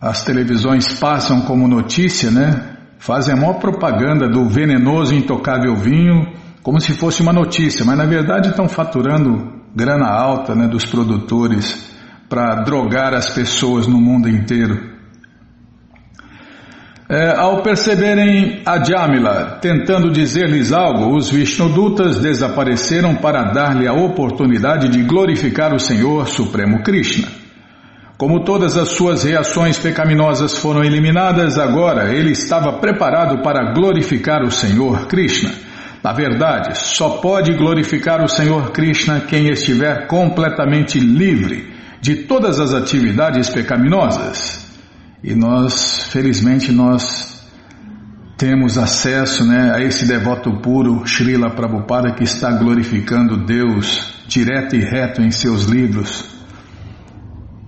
[0.01, 2.77] as televisões passam como notícia, né?
[2.99, 8.05] Fazem a maior propaganda do venenoso intocável vinho como se fosse uma notícia, mas na
[8.05, 11.95] verdade estão faturando grana alta né, dos produtores
[12.27, 14.96] para drogar as pessoas no mundo inteiro.
[17.09, 24.89] É, ao perceberem a Jamila tentando dizer-lhes algo, os Vishnudutas desapareceram para dar-lhe a oportunidade
[24.89, 27.29] de glorificar o Senhor Supremo Krishna.
[28.17, 34.51] Como todas as suas reações pecaminosas foram eliminadas, agora ele estava preparado para glorificar o
[34.51, 35.51] Senhor Krishna.
[36.03, 42.73] Na verdade, só pode glorificar o Senhor Krishna quem estiver completamente livre de todas as
[42.73, 44.66] atividades pecaminosas.
[45.23, 47.37] E nós, felizmente, nós
[48.37, 54.79] temos acesso né, a esse devoto puro, Srila Prabhupada, que está glorificando Deus direto e
[54.79, 56.37] reto em seus livros.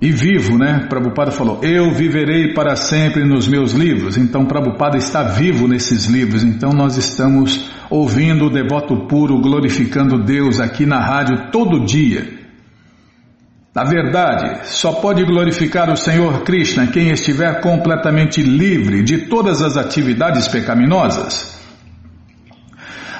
[0.02, 0.86] E vivo, né?
[0.88, 4.16] Prabhupada falou: Eu viverei para sempre nos meus livros.
[4.16, 6.41] Então, Prabhupada está vivo nesses livros.
[6.41, 12.39] Então, nós estamos ouvindo o devoto puro glorificando Deus aqui na rádio todo dia.
[13.80, 19.77] Na verdade, só pode glorificar o Senhor Krishna quem estiver completamente livre de todas as
[19.77, 21.57] atividades pecaminosas.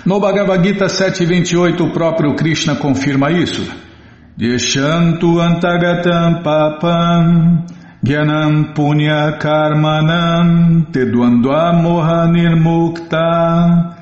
[0.06, 3.72] No Bhagavad Gita 7.28 o próprio Krishna confirma isso.
[4.36, 7.64] Deshantu antagatam papam
[8.04, 13.96] Gyanam punya karmanam Tedwandva moha nirmukta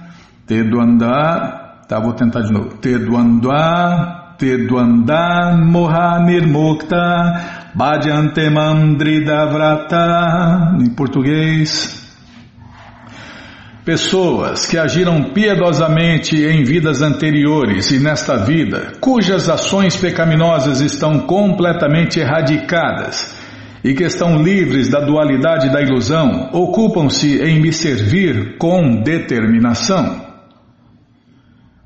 [0.47, 2.77] Tedwandva Tá, vou tentar de novo.
[2.77, 8.97] Tedwandva Tedwanda moha nirmukta Bhajantemam
[10.79, 12.05] Em português
[13.83, 22.19] Pessoas que agiram piedosamente em vidas anteriores e nesta vida, cujas ações pecaminosas estão completamente
[22.19, 23.33] erradicadas
[23.81, 30.26] e que estão livres da dualidade da ilusão, ocupam-se em me servir com determinação.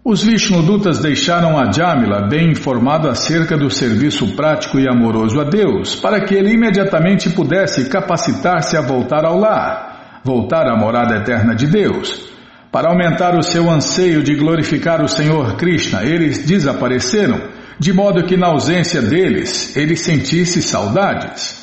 [0.04, 5.96] Os Vishnudutas deixaram a Jamila bem informado acerca do serviço prático e amoroso a Deus,
[5.96, 9.92] para que ele imediatamente pudesse capacitar-se a voltar ao lar
[10.24, 12.30] voltar à morada eterna de Deus.
[12.72, 17.42] Para aumentar o seu anseio de glorificar o Senhor Krishna, eles desapareceram,
[17.80, 21.60] de modo que na ausência deles ele sentisse saudades.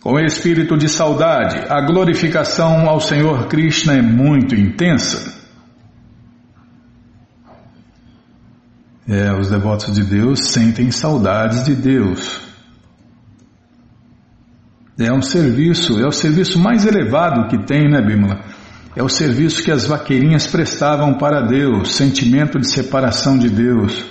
[0.00, 5.43] Com espírito de saudade, a glorificação ao Senhor Krishna é muito intensa.
[9.06, 12.40] É, os devotos de Deus sentem saudades de Deus.
[14.98, 18.40] É um serviço, é o serviço mais elevado que tem, né, Bímola?
[18.96, 24.04] É o serviço que as vaqueirinhas prestavam para Deus, sentimento de separação de Deus.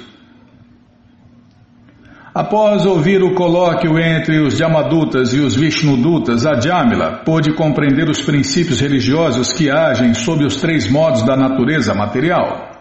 [2.35, 8.21] Após ouvir o colóquio entre os Jamadutas e os Vishnudutas, a Jamila pôde compreender os
[8.21, 12.72] princípios religiosos que agem sob os três modos da natureza material.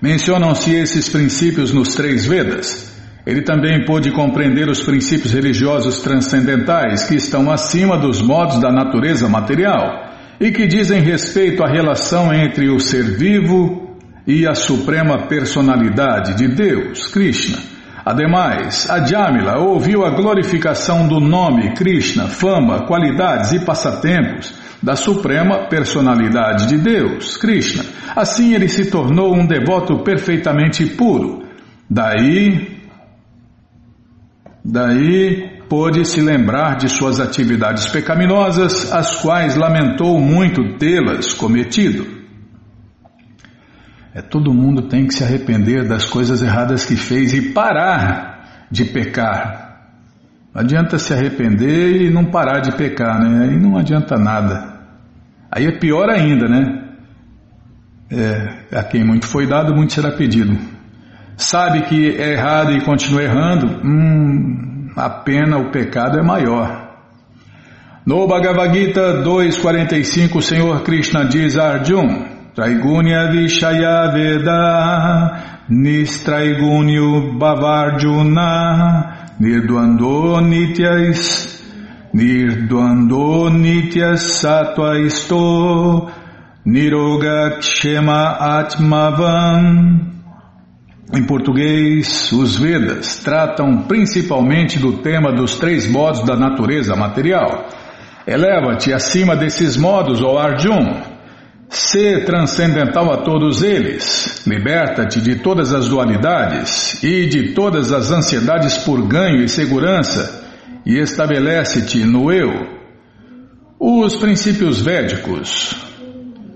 [0.00, 2.90] Mencionam-se esses princípios nos três Vedas.
[3.26, 9.28] Ele também pôde compreender os princípios religiosos transcendentais que estão acima dos modos da natureza
[9.28, 13.94] material e que dizem respeito à relação entre o ser vivo
[14.26, 17.58] e a suprema personalidade de Deus, Krishna.
[18.02, 25.68] Ademais, a Jamila ouviu a glorificação do nome Krishna, fama, qualidades e passatempos da suprema
[25.68, 27.84] personalidade de Deus, Krishna.
[28.16, 31.42] Assim ele se tornou um devoto perfeitamente puro.
[31.88, 32.80] Daí
[34.64, 42.20] Daí pôde se lembrar de suas atividades pecaminosas, as quais lamentou muito tê-las cometido.
[44.14, 48.84] É todo mundo tem que se arrepender das coisas erradas que fez e parar de
[48.84, 49.70] pecar.
[50.52, 53.44] Não adianta se arrepender e não parar de pecar, né?
[53.44, 54.69] Aí não adianta nada.
[55.50, 56.84] Aí é pior ainda, né?
[58.10, 60.58] É, a quem muito foi dado, muito será pedido
[61.40, 66.90] sabe que é errado e continua errando, hum, a pena, o pecado é maior.
[68.04, 72.24] No Bhagavad Gita 2.45, o Senhor Krishna diz a Arjun,
[72.54, 81.59] Traigunya Vishaya Veda Nistraigunyu Bhavarjuna Nirdwando Nityas
[82.12, 86.08] Nirdwando Nityas Sattva Isto
[86.64, 90.10] Niroga Kshema Atmavan
[91.12, 97.68] em português, os Vedas tratam principalmente do tema dos três modos da natureza material.
[98.24, 101.02] Eleva-te acima desses modos, ó Arjun.
[101.68, 104.44] Sê transcendental a todos eles.
[104.46, 110.49] Liberta-te de todas as dualidades e de todas as ansiedades por ganho e segurança
[110.84, 112.80] e estabelece-te no eu.
[113.78, 115.74] Os princípios védicos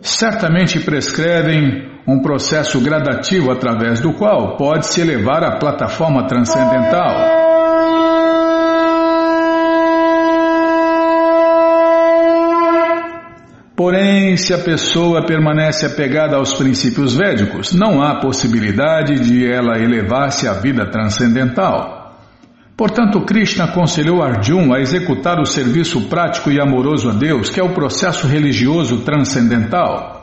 [0.03, 7.45] certamente prescrevem um processo gradativo através do qual pode-se elevar à plataforma transcendental.
[13.77, 20.47] Porém, se a pessoa permanece apegada aos princípios védicos, não há possibilidade de ela elevar-se
[20.47, 22.04] à vida transcendental.
[22.77, 27.63] Portanto, Krishna aconselhou Arjun a executar o serviço prático e amoroso a Deus, que é
[27.63, 30.23] o processo religioso transcendental.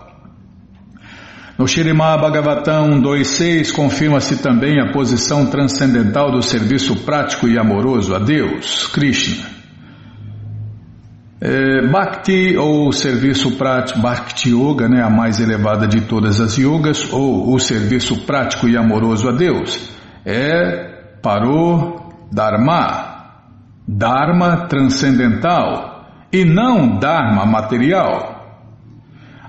[1.58, 8.20] No Shirimá Bhagavatam 2.6 confirma-se também a posição transcendental do serviço prático e amoroso a
[8.20, 9.46] Deus, Krishna.
[11.40, 17.12] É, Bhakti ou serviço prático, Bhakti Yoga, né, a mais elevada de todas as yogas,
[17.14, 19.80] ou o serviço prático e amoroso a Deus,
[20.26, 20.90] é
[21.22, 22.01] Paro
[22.32, 23.26] Dharma,
[23.88, 28.32] Dharma transcendental, e não Dharma material.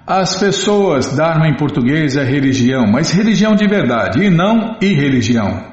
[0.06, 5.72] As pessoas, Dharma em português é religião, mas religião de verdade e não irreligião.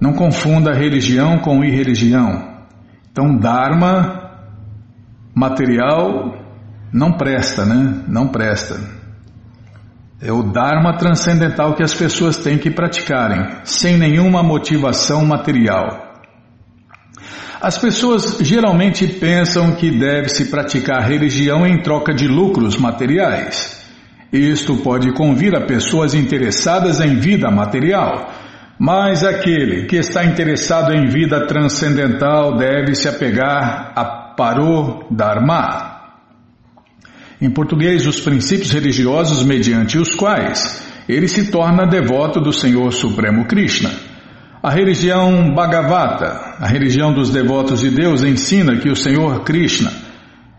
[0.00, 2.50] Não confunda religião com irreligião.
[3.10, 4.30] Então, Dharma
[5.32, 6.34] material
[6.92, 8.02] não presta, né?
[8.08, 8.80] Não presta.
[10.20, 16.11] É o Dharma transcendental que as pessoas têm que praticarem, sem nenhuma motivação material.
[17.62, 23.80] As pessoas geralmente pensam que deve-se praticar religião em troca de lucros materiais.
[24.32, 28.32] Isto pode convir a pessoas interessadas em vida material,
[28.80, 34.04] mas aquele que está interessado em vida transcendental deve se apegar a
[34.36, 36.00] Paro Dharma.
[37.40, 43.44] Em português, os princípios religiosos mediante os quais ele se torna devoto do Senhor Supremo
[43.44, 44.11] Krishna.
[44.62, 49.92] A religião Bhagavata, a religião dos devotos de Deus, ensina que o Senhor Krishna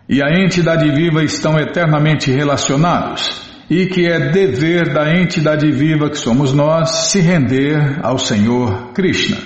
[0.10, 6.18] e a entidade viva estão eternamente relacionados e que é dever da entidade viva que
[6.18, 9.38] somos nós se render ao Senhor Krishna.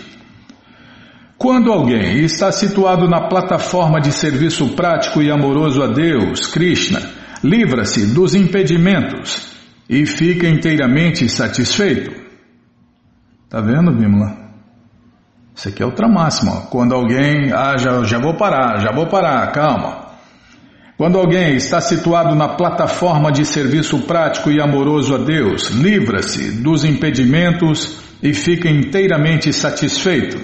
[1.38, 6.99] Quando alguém está situado na plataforma de serviço prático e amoroso a Deus, Krishna,
[7.43, 9.55] livra-se dos impedimentos
[9.88, 12.12] e fica inteiramente satisfeito.
[13.47, 14.46] Tá vendo, Bimala?
[15.58, 16.68] Isso aqui é outra máxima.
[16.70, 20.05] Quando alguém, ah, já, já vou parar, já vou parar, calma.
[20.95, 26.86] Quando alguém está situado na plataforma de serviço prático e amoroso a Deus, livra-se dos
[26.86, 30.39] impedimentos e fica inteiramente satisfeito.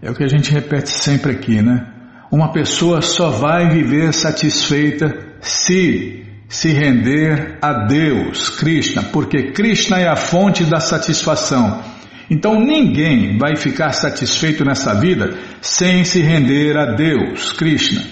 [0.00, 1.86] É o que a gente repete sempre aqui, né?
[2.32, 10.08] Uma pessoa só vai viver satisfeita se se render a Deus, Krishna, porque Krishna é
[10.08, 11.82] a fonte da satisfação.
[12.30, 18.02] Então ninguém vai ficar satisfeito nessa vida sem se render a Deus, Krishna.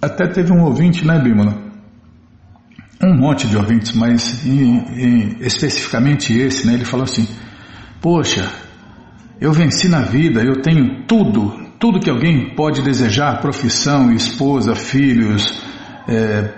[0.00, 1.56] Até teve um ouvinte, né, Bímola?
[3.00, 6.74] Um monte de ouvintes, mas em, em, especificamente esse, né?
[6.74, 7.28] Ele falou assim:
[8.00, 8.48] Poxa,
[9.40, 15.62] eu venci na vida, eu tenho tudo, tudo que alguém pode desejar: profissão, esposa, filhos,
[16.08, 16.52] é,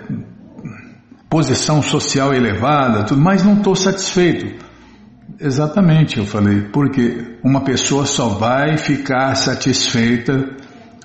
[1.29, 4.65] posição social elevada, tudo, mas não estou satisfeito.
[5.39, 10.55] Exatamente, eu falei, porque uma pessoa só vai ficar satisfeita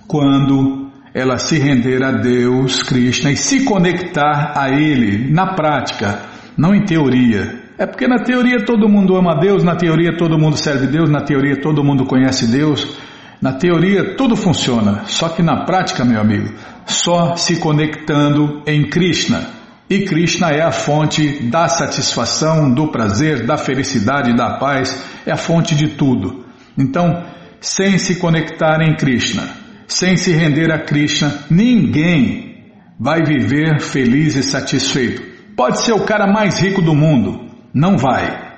[0.07, 6.21] quando ela se render a Deus, Krishna, e se conectar a Ele na prática,
[6.57, 7.61] não em teoria.
[7.79, 11.23] É porque na teoria todo mundo ama Deus, na teoria todo mundo serve Deus, na
[11.23, 12.97] teoria todo mundo conhece Deus,
[13.41, 16.53] na teoria tudo funciona, só que na prática, meu amigo,
[16.85, 19.60] só se conectando em Krishna.
[19.91, 25.37] E Krishna é a fonte da satisfação, do prazer, da felicidade, da paz, é a
[25.37, 26.47] fonte de tudo.
[26.79, 27.25] Então,
[27.61, 29.49] sem se conectar em Krishna,
[29.89, 32.71] sem se render a Krishna, ninguém
[33.01, 35.23] vai viver feliz e satisfeito.
[35.57, 38.49] Pode ser o cara mais rico do mundo, não vai.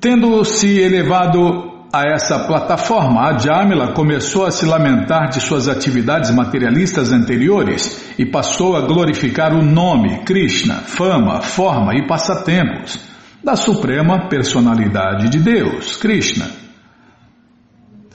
[0.00, 6.30] Tendo se elevado a essa plataforma, a Jamila começou a se lamentar de suas atividades
[6.30, 12.98] materialistas anteriores e passou a glorificar o nome, Krishna, fama, forma e passatempos
[13.42, 16.46] da Suprema Personalidade de Deus, Krishna.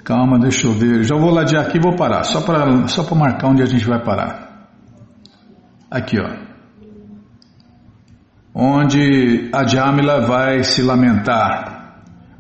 [0.04, 1.04] Calma, deixa eu ver.
[1.04, 4.04] Já vou ladear aqui e vou parar, só para só marcar onde a gente vai
[4.04, 4.68] parar.
[5.90, 6.52] Aqui, ó.
[8.54, 11.81] Onde a Jamila vai se lamentar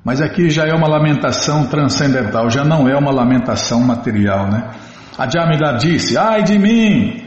[0.03, 4.71] mas aqui já é uma lamentação transcendental, já não é uma lamentação material, né?
[5.17, 7.23] A Jamila disse: Ai de mim,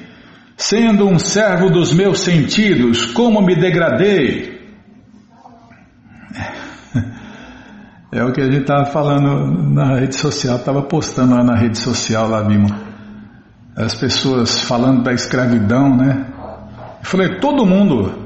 [0.57, 4.55] sendo um servo dos meus sentidos, como me degradei.
[8.11, 11.79] É o que a gente estava falando na rede social, estava postando lá na rede
[11.79, 12.73] social, lá vimos
[13.77, 16.27] as pessoas falando da escravidão, né?
[17.01, 18.24] Eu falei, todo mundo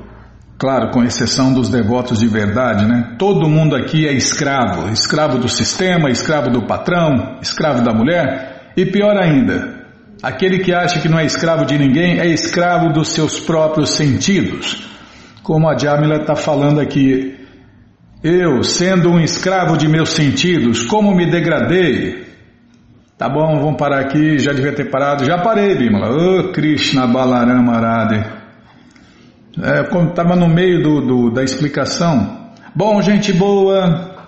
[0.58, 3.14] Claro, com exceção dos devotos de verdade, né?
[3.16, 8.84] Todo mundo aqui é escravo, escravo do sistema, escravo do patrão, escravo da mulher e
[8.84, 9.86] pior ainda,
[10.20, 14.84] aquele que acha que não é escravo de ninguém é escravo dos seus próprios sentidos.
[15.44, 17.38] Como a Jamila está falando aqui,
[18.24, 22.26] eu, sendo um escravo de meus sentidos, como me degradei?
[23.16, 26.10] Tá bom, vamos parar aqui, já devia ter parado, já parei, Bimala.
[26.10, 28.37] Oh, Krishna Balarama Arade
[29.56, 32.50] é, estava no meio do, do, da explicação.
[32.74, 34.18] Bom, gente boa,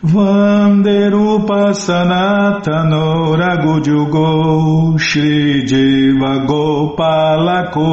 [0.04, 7.88] Vanderupa Sanatano Ragujugo Shri Jiva Gopalako.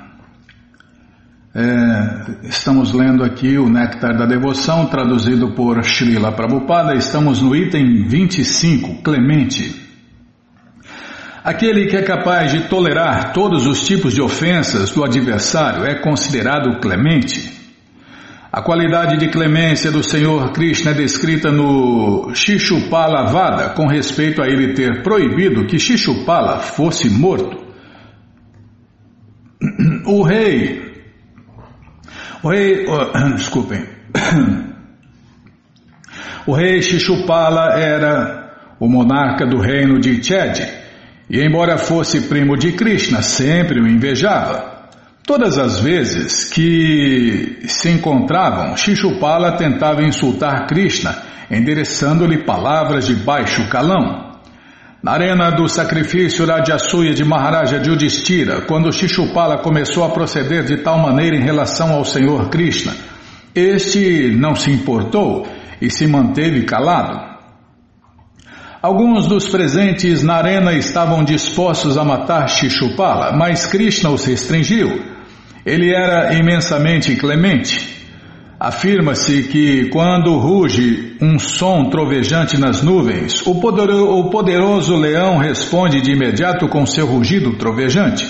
[1.54, 6.94] É, estamos lendo aqui o Néctar da Devoção, traduzido por Srila Prabhupada.
[6.94, 9.82] Estamos no item 25, Clemente.
[11.42, 16.78] Aquele que é capaz de tolerar todos os tipos de ofensas do adversário é considerado
[16.80, 17.52] clemente.
[18.52, 24.46] A qualidade de clemência do Senhor Krishna é descrita no Shishupala Vada com respeito a
[24.46, 27.63] ele ter proibido que Shishupala fosse morto.
[30.14, 30.80] O rei,
[32.40, 33.84] o rei, oh, desculpem,
[36.46, 40.64] o rei Shishupala era o monarca do reino de Ched
[41.28, 44.88] e embora fosse primo de Krishna, sempre o invejava.
[45.26, 54.23] Todas as vezes que se encontravam, Shishupala tentava insultar Krishna, endereçando-lhe palavras de baixo calão.
[55.04, 60.98] Na arena do sacrifício Rajasuya de Maharaja Yudhishthira, quando Shishupala começou a proceder de tal
[60.98, 62.94] maneira em relação ao Senhor Krishna,
[63.54, 65.46] este não se importou
[65.78, 67.20] e se manteve calado.
[68.80, 75.12] Alguns dos presentes na arena estavam dispostos a matar Shishupala, mas Krishna os restringiu
[75.66, 78.03] ele era imensamente clemente.
[78.58, 86.00] Afirma-se que quando ruge um som trovejante nas nuvens, o poderoso, o poderoso leão responde
[86.00, 88.26] de imediato com seu rugido trovejante.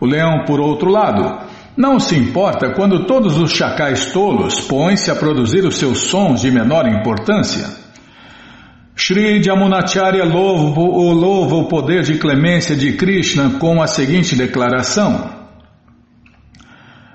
[0.00, 1.40] O leão, por outro lado,
[1.76, 6.50] não se importa quando todos os chacais tolos põem-se a produzir os seus sons de
[6.50, 7.66] menor importância.
[8.94, 15.35] Shri Jamunacharya louva o poder de clemência de Krishna com a seguinte declaração.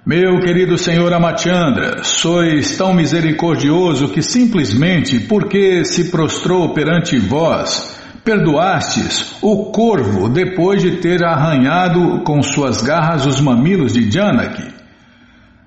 [0.03, 9.35] Meu querido Senhor Amachandra, sois tão misericordioso que simplesmente porque se prostrou perante vós, perdoastes
[9.43, 14.73] o corvo depois de ter arranhado com suas garras os mamilos de Janaki.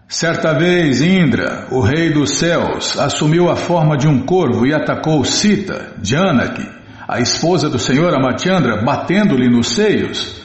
[0.09, 5.25] Certa vez Indra, o rei dos céus, assumiu a forma de um corvo e atacou
[5.25, 6.69] Sita, Janaki,
[7.07, 10.44] a esposa do Senhor Amachandra, batendo-lhe nos seios.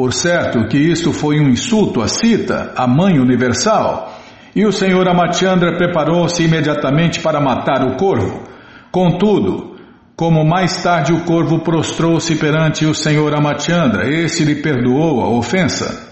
[0.00, 4.18] Por certo que isto foi um insulto a Sita, a mãe universal,
[4.56, 8.44] e o senhor Amachandra preparou-se imediatamente para matar o corvo.
[8.90, 9.76] Contudo,
[10.16, 16.08] Como mais tarde o corvo prostrou-se perante o Senhor Amachandra, este lhe perdoou a ofensa.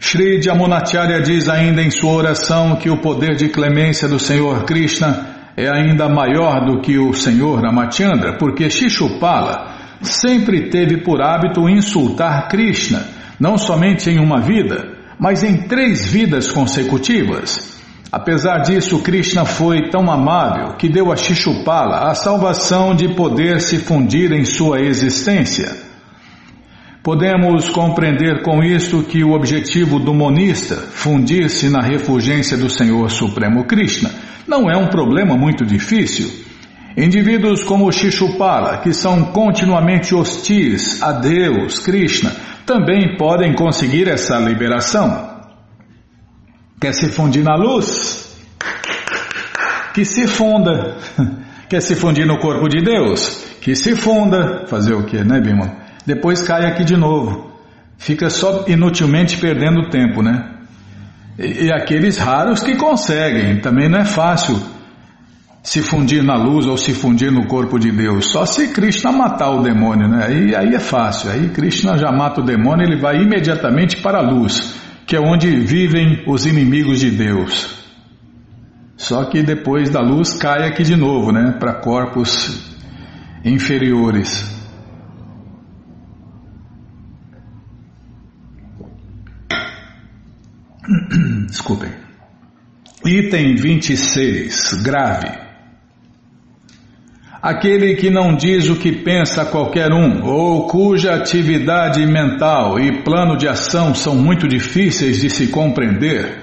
[0.00, 5.52] Sri Jamunacharya diz ainda em sua oração que o poder de clemência do Senhor Krishna
[5.56, 12.48] é ainda maior do que o Senhor Ramachandra, porque Shishupala sempre teve por hábito insultar
[12.48, 13.06] Krishna,
[13.38, 17.76] não somente em uma vida, mas em três vidas consecutivas.
[18.10, 23.78] Apesar disso, Krishna foi tão amável que deu a Shishupala a salvação de poder se
[23.78, 25.86] fundir em sua existência.
[27.02, 33.64] Podemos compreender com isto que o objetivo do monista, fundir-se na refulgência do Senhor Supremo
[33.64, 34.10] Krishna,
[34.46, 36.45] não é um problema muito difícil.
[36.96, 42.32] Indivíduos como Shishupala, que são continuamente hostis a Deus, Krishna,
[42.64, 45.36] também podem conseguir essa liberação.
[46.80, 48.34] Quer se fundir na luz?
[49.92, 50.96] Que se funda.
[51.68, 53.44] Quer se fundir no corpo de Deus?
[53.60, 54.66] Que se funda.
[54.66, 55.86] Fazer o que, né, Bima?
[56.06, 57.52] depois cai aqui de novo.
[57.98, 60.52] Fica só inutilmente perdendo tempo, né?
[61.38, 64.56] E, e aqueles raros que conseguem, também não é fácil
[65.66, 68.30] se fundir na luz ou se fundir no corpo de Deus.
[68.30, 70.24] Só se Krishna matar o demônio, né?
[70.24, 71.28] Aí, aí é fácil.
[71.28, 75.50] Aí Krishna já mata o demônio, ele vai imediatamente para a luz, que é onde
[75.58, 77.74] vivem os inimigos de Deus.
[78.96, 81.56] Só que depois da luz cai aqui de novo, né?
[81.58, 82.78] Para corpos
[83.44, 84.54] inferiores.
[91.50, 91.90] Desculpem.
[93.04, 95.45] Item 26, grave.
[97.46, 103.36] Aquele que não diz o que pensa qualquer um, ou cuja atividade mental e plano
[103.36, 106.42] de ação são muito difíceis de se compreender,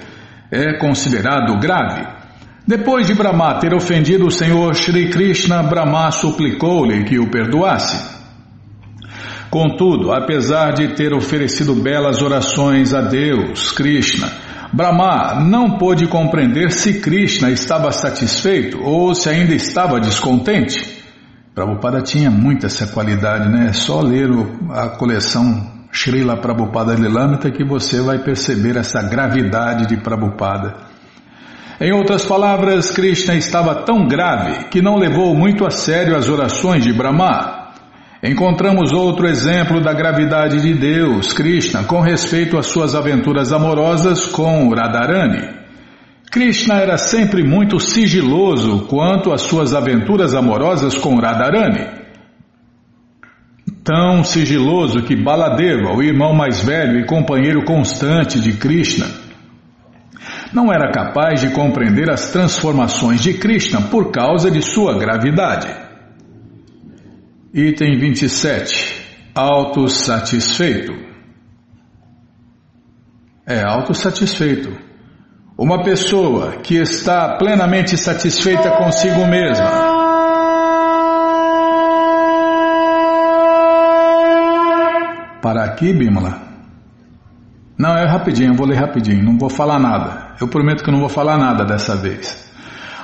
[0.49, 2.08] é considerado grave.
[2.66, 8.01] Depois de Brahma ter ofendido o Senhor Shri Krishna, Brahma suplicou-lhe que o perdoasse.
[9.49, 14.32] Contudo, apesar de ter oferecido belas orações a Deus, Krishna,
[14.74, 21.03] Brahma não pôde compreender se Krishna estava satisfeito ou se ainda estava descontente.
[21.53, 23.67] Prabhupada tinha muita essa qualidade, né?
[23.69, 24.32] É só ler
[24.71, 30.74] a coleção Srila Prabhupada Lilamita que você vai perceber essa gravidade de Prabhupada.
[31.80, 36.84] Em outras palavras, Krishna estava tão grave que não levou muito a sério as orações
[36.84, 37.53] de Brahma
[38.24, 44.69] Encontramos outro exemplo da gravidade de Deus, Krishna, com respeito às suas aventuras amorosas com
[44.69, 45.61] Radharani.
[46.32, 51.86] Krishna era sempre muito sigiloso quanto às suas aventuras amorosas com Radharani.
[53.84, 59.05] Tão sigiloso que Baladeva, o irmão mais velho e companheiro constante de Krishna,
[60.53, 65.83] não era capaz de compreender as transformações de Krishna por causa de sua gravidade.
[67.56, 69.30] Item 27.
[69.36, 70.91] Autossatisfeito.
[73.45, 74.76] É autossatisfeito.
[75.56, 79.70] Uma pessoa que está plenamente satisfeita consigo mesma.
[85.39, 86.41] Para aqui, Bimala.
[87.78, 90.34] Não, é rapidinho, eu vou ler rapidinho, não vou falar nada.
[90.41, 92.51] Eu prometo que não vou falar nada dessa vez.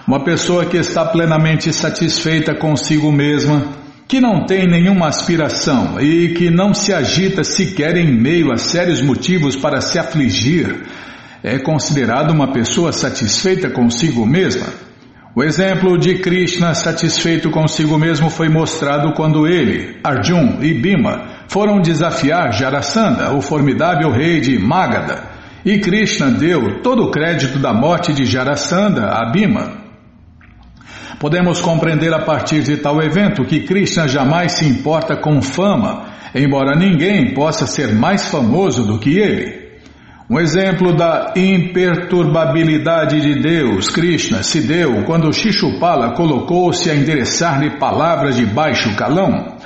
[0.07, 3.77] Uma pessoa que está plenamente satisfeita consigo mesma
[4.09, 9.03] que não tem nenhuma aspiração e que não se agita sequer em meio a sérios
[9.03, 10.81] motivos para se afligir,
[11.43, 14.65] é considerado uma pessoa satisfeita consigo mesma.
[15.35, 21.79] O exemplo de Krishna satisfeito consigo mesmo foi mostrado quando ele, Arjun e Bhima foram
[21.79, 25.23] desafiar Jarasandha, o formidável rei de Magadha,
[25.63, 29.88] e Krishna deu todo o crédito da morte de Jarasandha a Bhima.
[31.17, 36.05] Podemos compreender a partir de tal evento que Krishna jamais se importa com fama,
[36.35, 39.69] embora ninguém possa ser mais famoso do que ele.
[40.29, 48.35] Um exemplo da imperturbabilidade de Deus, Krishna, se deu quando Shishupala colocou-se a endereçar-lhe palavras
[48.35, 49.57] de baixo calão.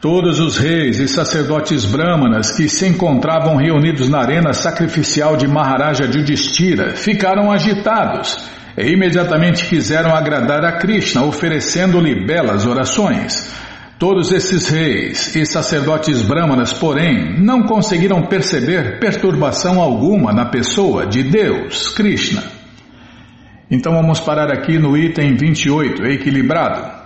[0.00, 6.06] Todos os reis e sacerdotes brahmanas que se encontravam reunidos na arena sacrificial de Maharaja
[6.06, 13.52] Yudhishthira ficaram agitados e imediatamente quiseram agradar a Krishna, oferecendo-lhe belas orações.
[13.98, 21.22] Todos esses reis e sacerdotes brahmanas, porém, não conseguiram perceber perturbação alguma na pessoa de
[21.22, 22.42] Deus, Krishna.
[23.70, 27.01] Então vamos parar aqui no item 28, equilibrado.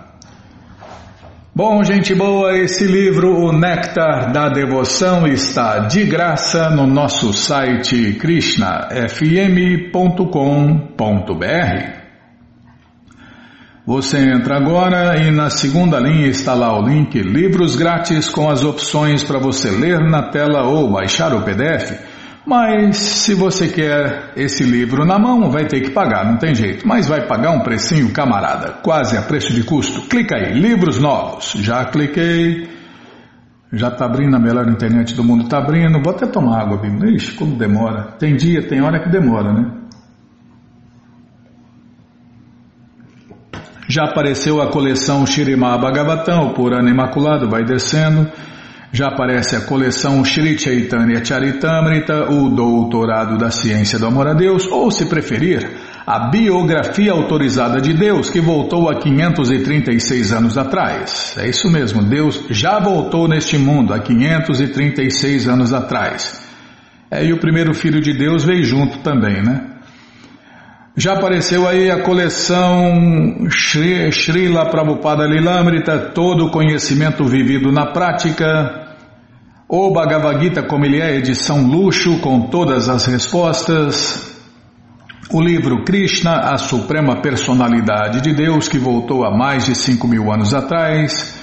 [1.57, 8.13] Bom, gente boa, esse livro, O Néctar da Devoção, está de graça no nosso site
[8.13, 8.77] krishnafm.com.br.
[13.87, 18.63] Você entra agora e na segunda linha está lá o link Livros Grátis com as
[18.63, 22.16] opções para você ler na tela ou baixar o PDF.
[22.47, 26.87] Mas se você quer esse livro na mão, vai ter que pagar, não tem jeito.
[26.87, 30.03] Mas vai pagar um precinho, camarada, quase a preço de custo.
[30.03, 31.51] Clica aí, livros novos.
[31.57, 32.69] Já cliquei.
[33.73, 36.01] Já está abrindo a melhor internet do mundo, está abrindo.
[36.01, 37.17] Vou até tomar água, Bíblia.
[37.17, 38.13] Ixi, como demora.
[38.17, 39.69] Tem dia, tem hora que demora, né?
[43.89, 48.31] Já apareceu a coleção Shirimá Bhagavatam, o Purana Imaculado, vai descendo.
[48.91, 54.65] Já aparece a coleção Shri Chaitanya Charitamrita, o Doutorado da Ciência do Amor a Deus,
[54.65, 55.69] ou se preferir,
[56.05, 61.35] a Biografia Autorizada de Deus, que voltou há 536 anos atrás.
[61.37, 66.41] É isso mesmo, Deus já voltou neste mundo há 536 anos atrás.
[67.11, 69.76] É, e o primeiro filho de Deus veio junto também, né?
[70.99, 78.95] Já apareceu aí a coleção Shri, Srila Prabhupada Lilamrita, todo o conhecimento vivido na prática.
[79.69, 84.35] O Bhagavad Gita, como ele é, edição luxo, com todas as respostas.
[85.31, 90.33] O livro Krishna, a Suprema Personalidade de Deus, que voltou há mais de 5 mil
[90.33, 91.39] anos atrás.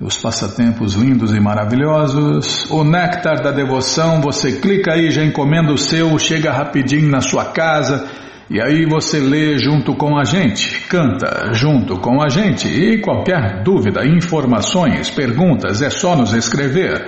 [0.00, 2.70] Os passatempos lindos e maravilhosos.
[2.70, 7.44] O Néctar da Devoção, você clica aí, já encomenda o seu, chega rapidinho na sua
[7.44, 13.00] casa e aí você lê junto com a gente, canta junto com a gente e
[13.00, 17.06] qualquer dúvida, informações, perguntas é só nos escrever.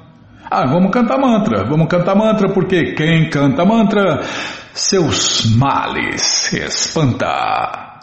[0.49, 4.21] Ah, vamos cantar mantra, vamos cantar mantra, porque quem canta mantra,
[4.73, 7.99] seus males espanta.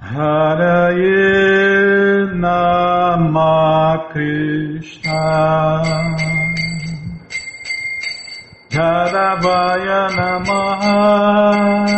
[0.00, 1.02] Haraye
[2.34, 5.82] Nama Krishna.
[8.70, 11.91] Jadavaya Namaha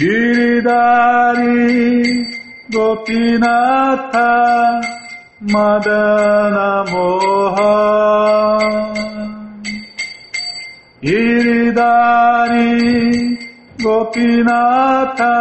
[0.00, 1.60] Giridari
[2.72, 4.30] Gopinatha
[5.52, 7.74] Madana Moha
[11.02, 12.70] Giridari
[13.82, 15.34] Gopinatha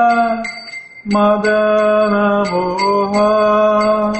[1.04, 4.14] Madana Moha.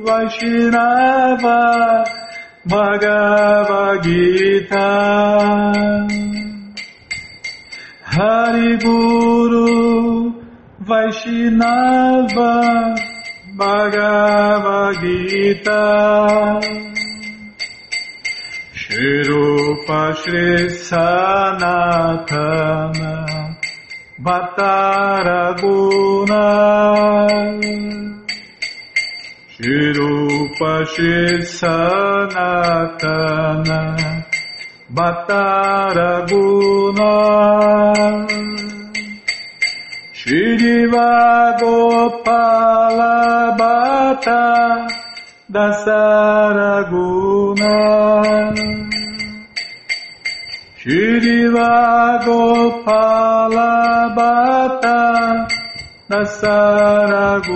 [0.03, 1.61] Vaishnava
[2.65, 4.89] Bhagavad Gita.
[8.01, 10.33] Hari Guru
[10.89, 12.53] Vaishnava
[13.55, 15.85] Bhagavad Gita.
[18.73, 20.49] Shri Rupa Shri
[20.89, 21.85] Sanatana
[24.17, 25.75] Bhattaraguna
[29.51, 30.87] Shirupa
[31.43, 32.63] Sanatana
[34.95, 36.15] Bhattaraguna
[40.13, 43.15] Shriva Gopala
[43.59, 44.87] Bhatta
[45.51, 46.95] Dasaraguna
[50.85, 55.47] Shriva Gopala Bhatta
[56.11, 57.49] Nasaraguna.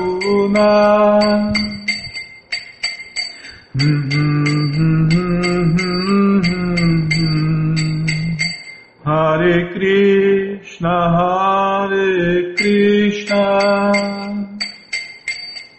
[9.05, 13.45] Hare Krishna Hare Krishna.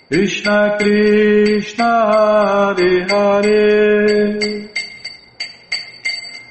[0.09, 4.60] Krishna Krishna Hare Hare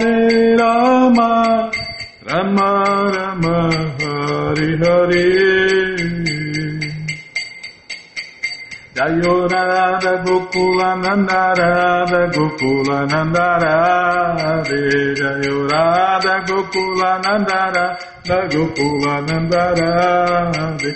[0.00, 1.70] Hare Rama
[2.26, 2.70] Rama
[3.14, 3.56] Rama
[4.00, 5.26] Hare Hare
[8.96, 14.80] Jayo Radha Gokula Nanda Radha Gokula Nanda Radhe
[15.20, 20.90] Jayo Radha Gokula Nanda Radha Gokula Nanda Radhe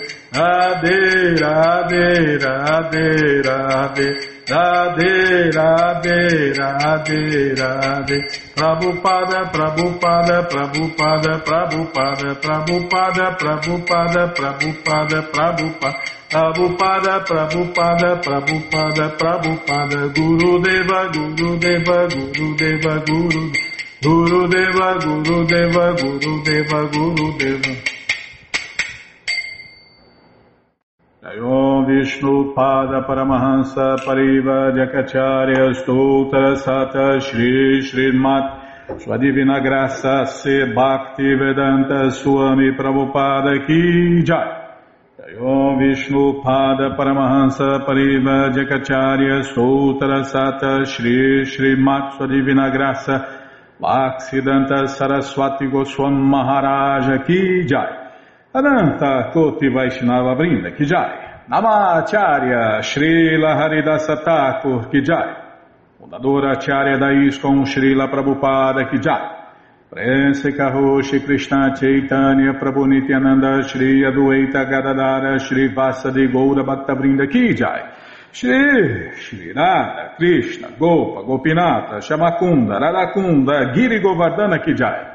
[1.41, 2.05] Radhe
[2.43, 3.05] Radhe
[3.47, 8.17] Radhe Radhe, Radhe, Radhe, Radhe.
[8.55, 15.97] Prabhupada, Prabhupada, Prabhupada, Prabhupada, Prabhupada, Prabhupada, Prabhupada, Prabhupada.
[16.29, 23.51] Prabhupada, Prabhupada, Prabhupada, Prabhupada, Guru Deva, Guru Deva, Guru Deva, Guru
[24.01, 27.94] Guru Deva, Guru Deva, Guru Deva, Guru Deva.
[31.85, 42.09] Vishnu Pada Paramahansa Pariva Jakacharya Stoutra Sata Shri Srimat Sua Divina Graça Se Bhakti Vedanta
[42.09, 44.63] Swami Prabhupada Ki Jai.
[45.39, 53.25] Om Vishnu Pada Paramahansa Pariva Jakacharya Sutra Sata Shri Shri Mat Sua Divina Graça
[53.79, 58.03] Bhaksidanta Saraswati Goswam Maharaja Ki Jai.
[58.53, 65.43] Ananta Koti Vaishnava Brinda Ki Jai Namacharya Srila Haridasa Thakur Ki Jai.
[65.99, 69.43] Fundadora Acharya da ISKCON Srila Prabhupada Ki Jai.
[69.87, 77.53] Prense Karoshi Krishna Chaitanya Prabhu Nityananda Shri Adueita Gadadara Shri Vasadi Goura Bhatta Brinda Ki
[77.53, 77.93] Jai.
[78.31, 85.14] Shri Shri Radha Krishna Gopa Gopinata Shamakunda Radakunda Giri Govardhana Ki Jai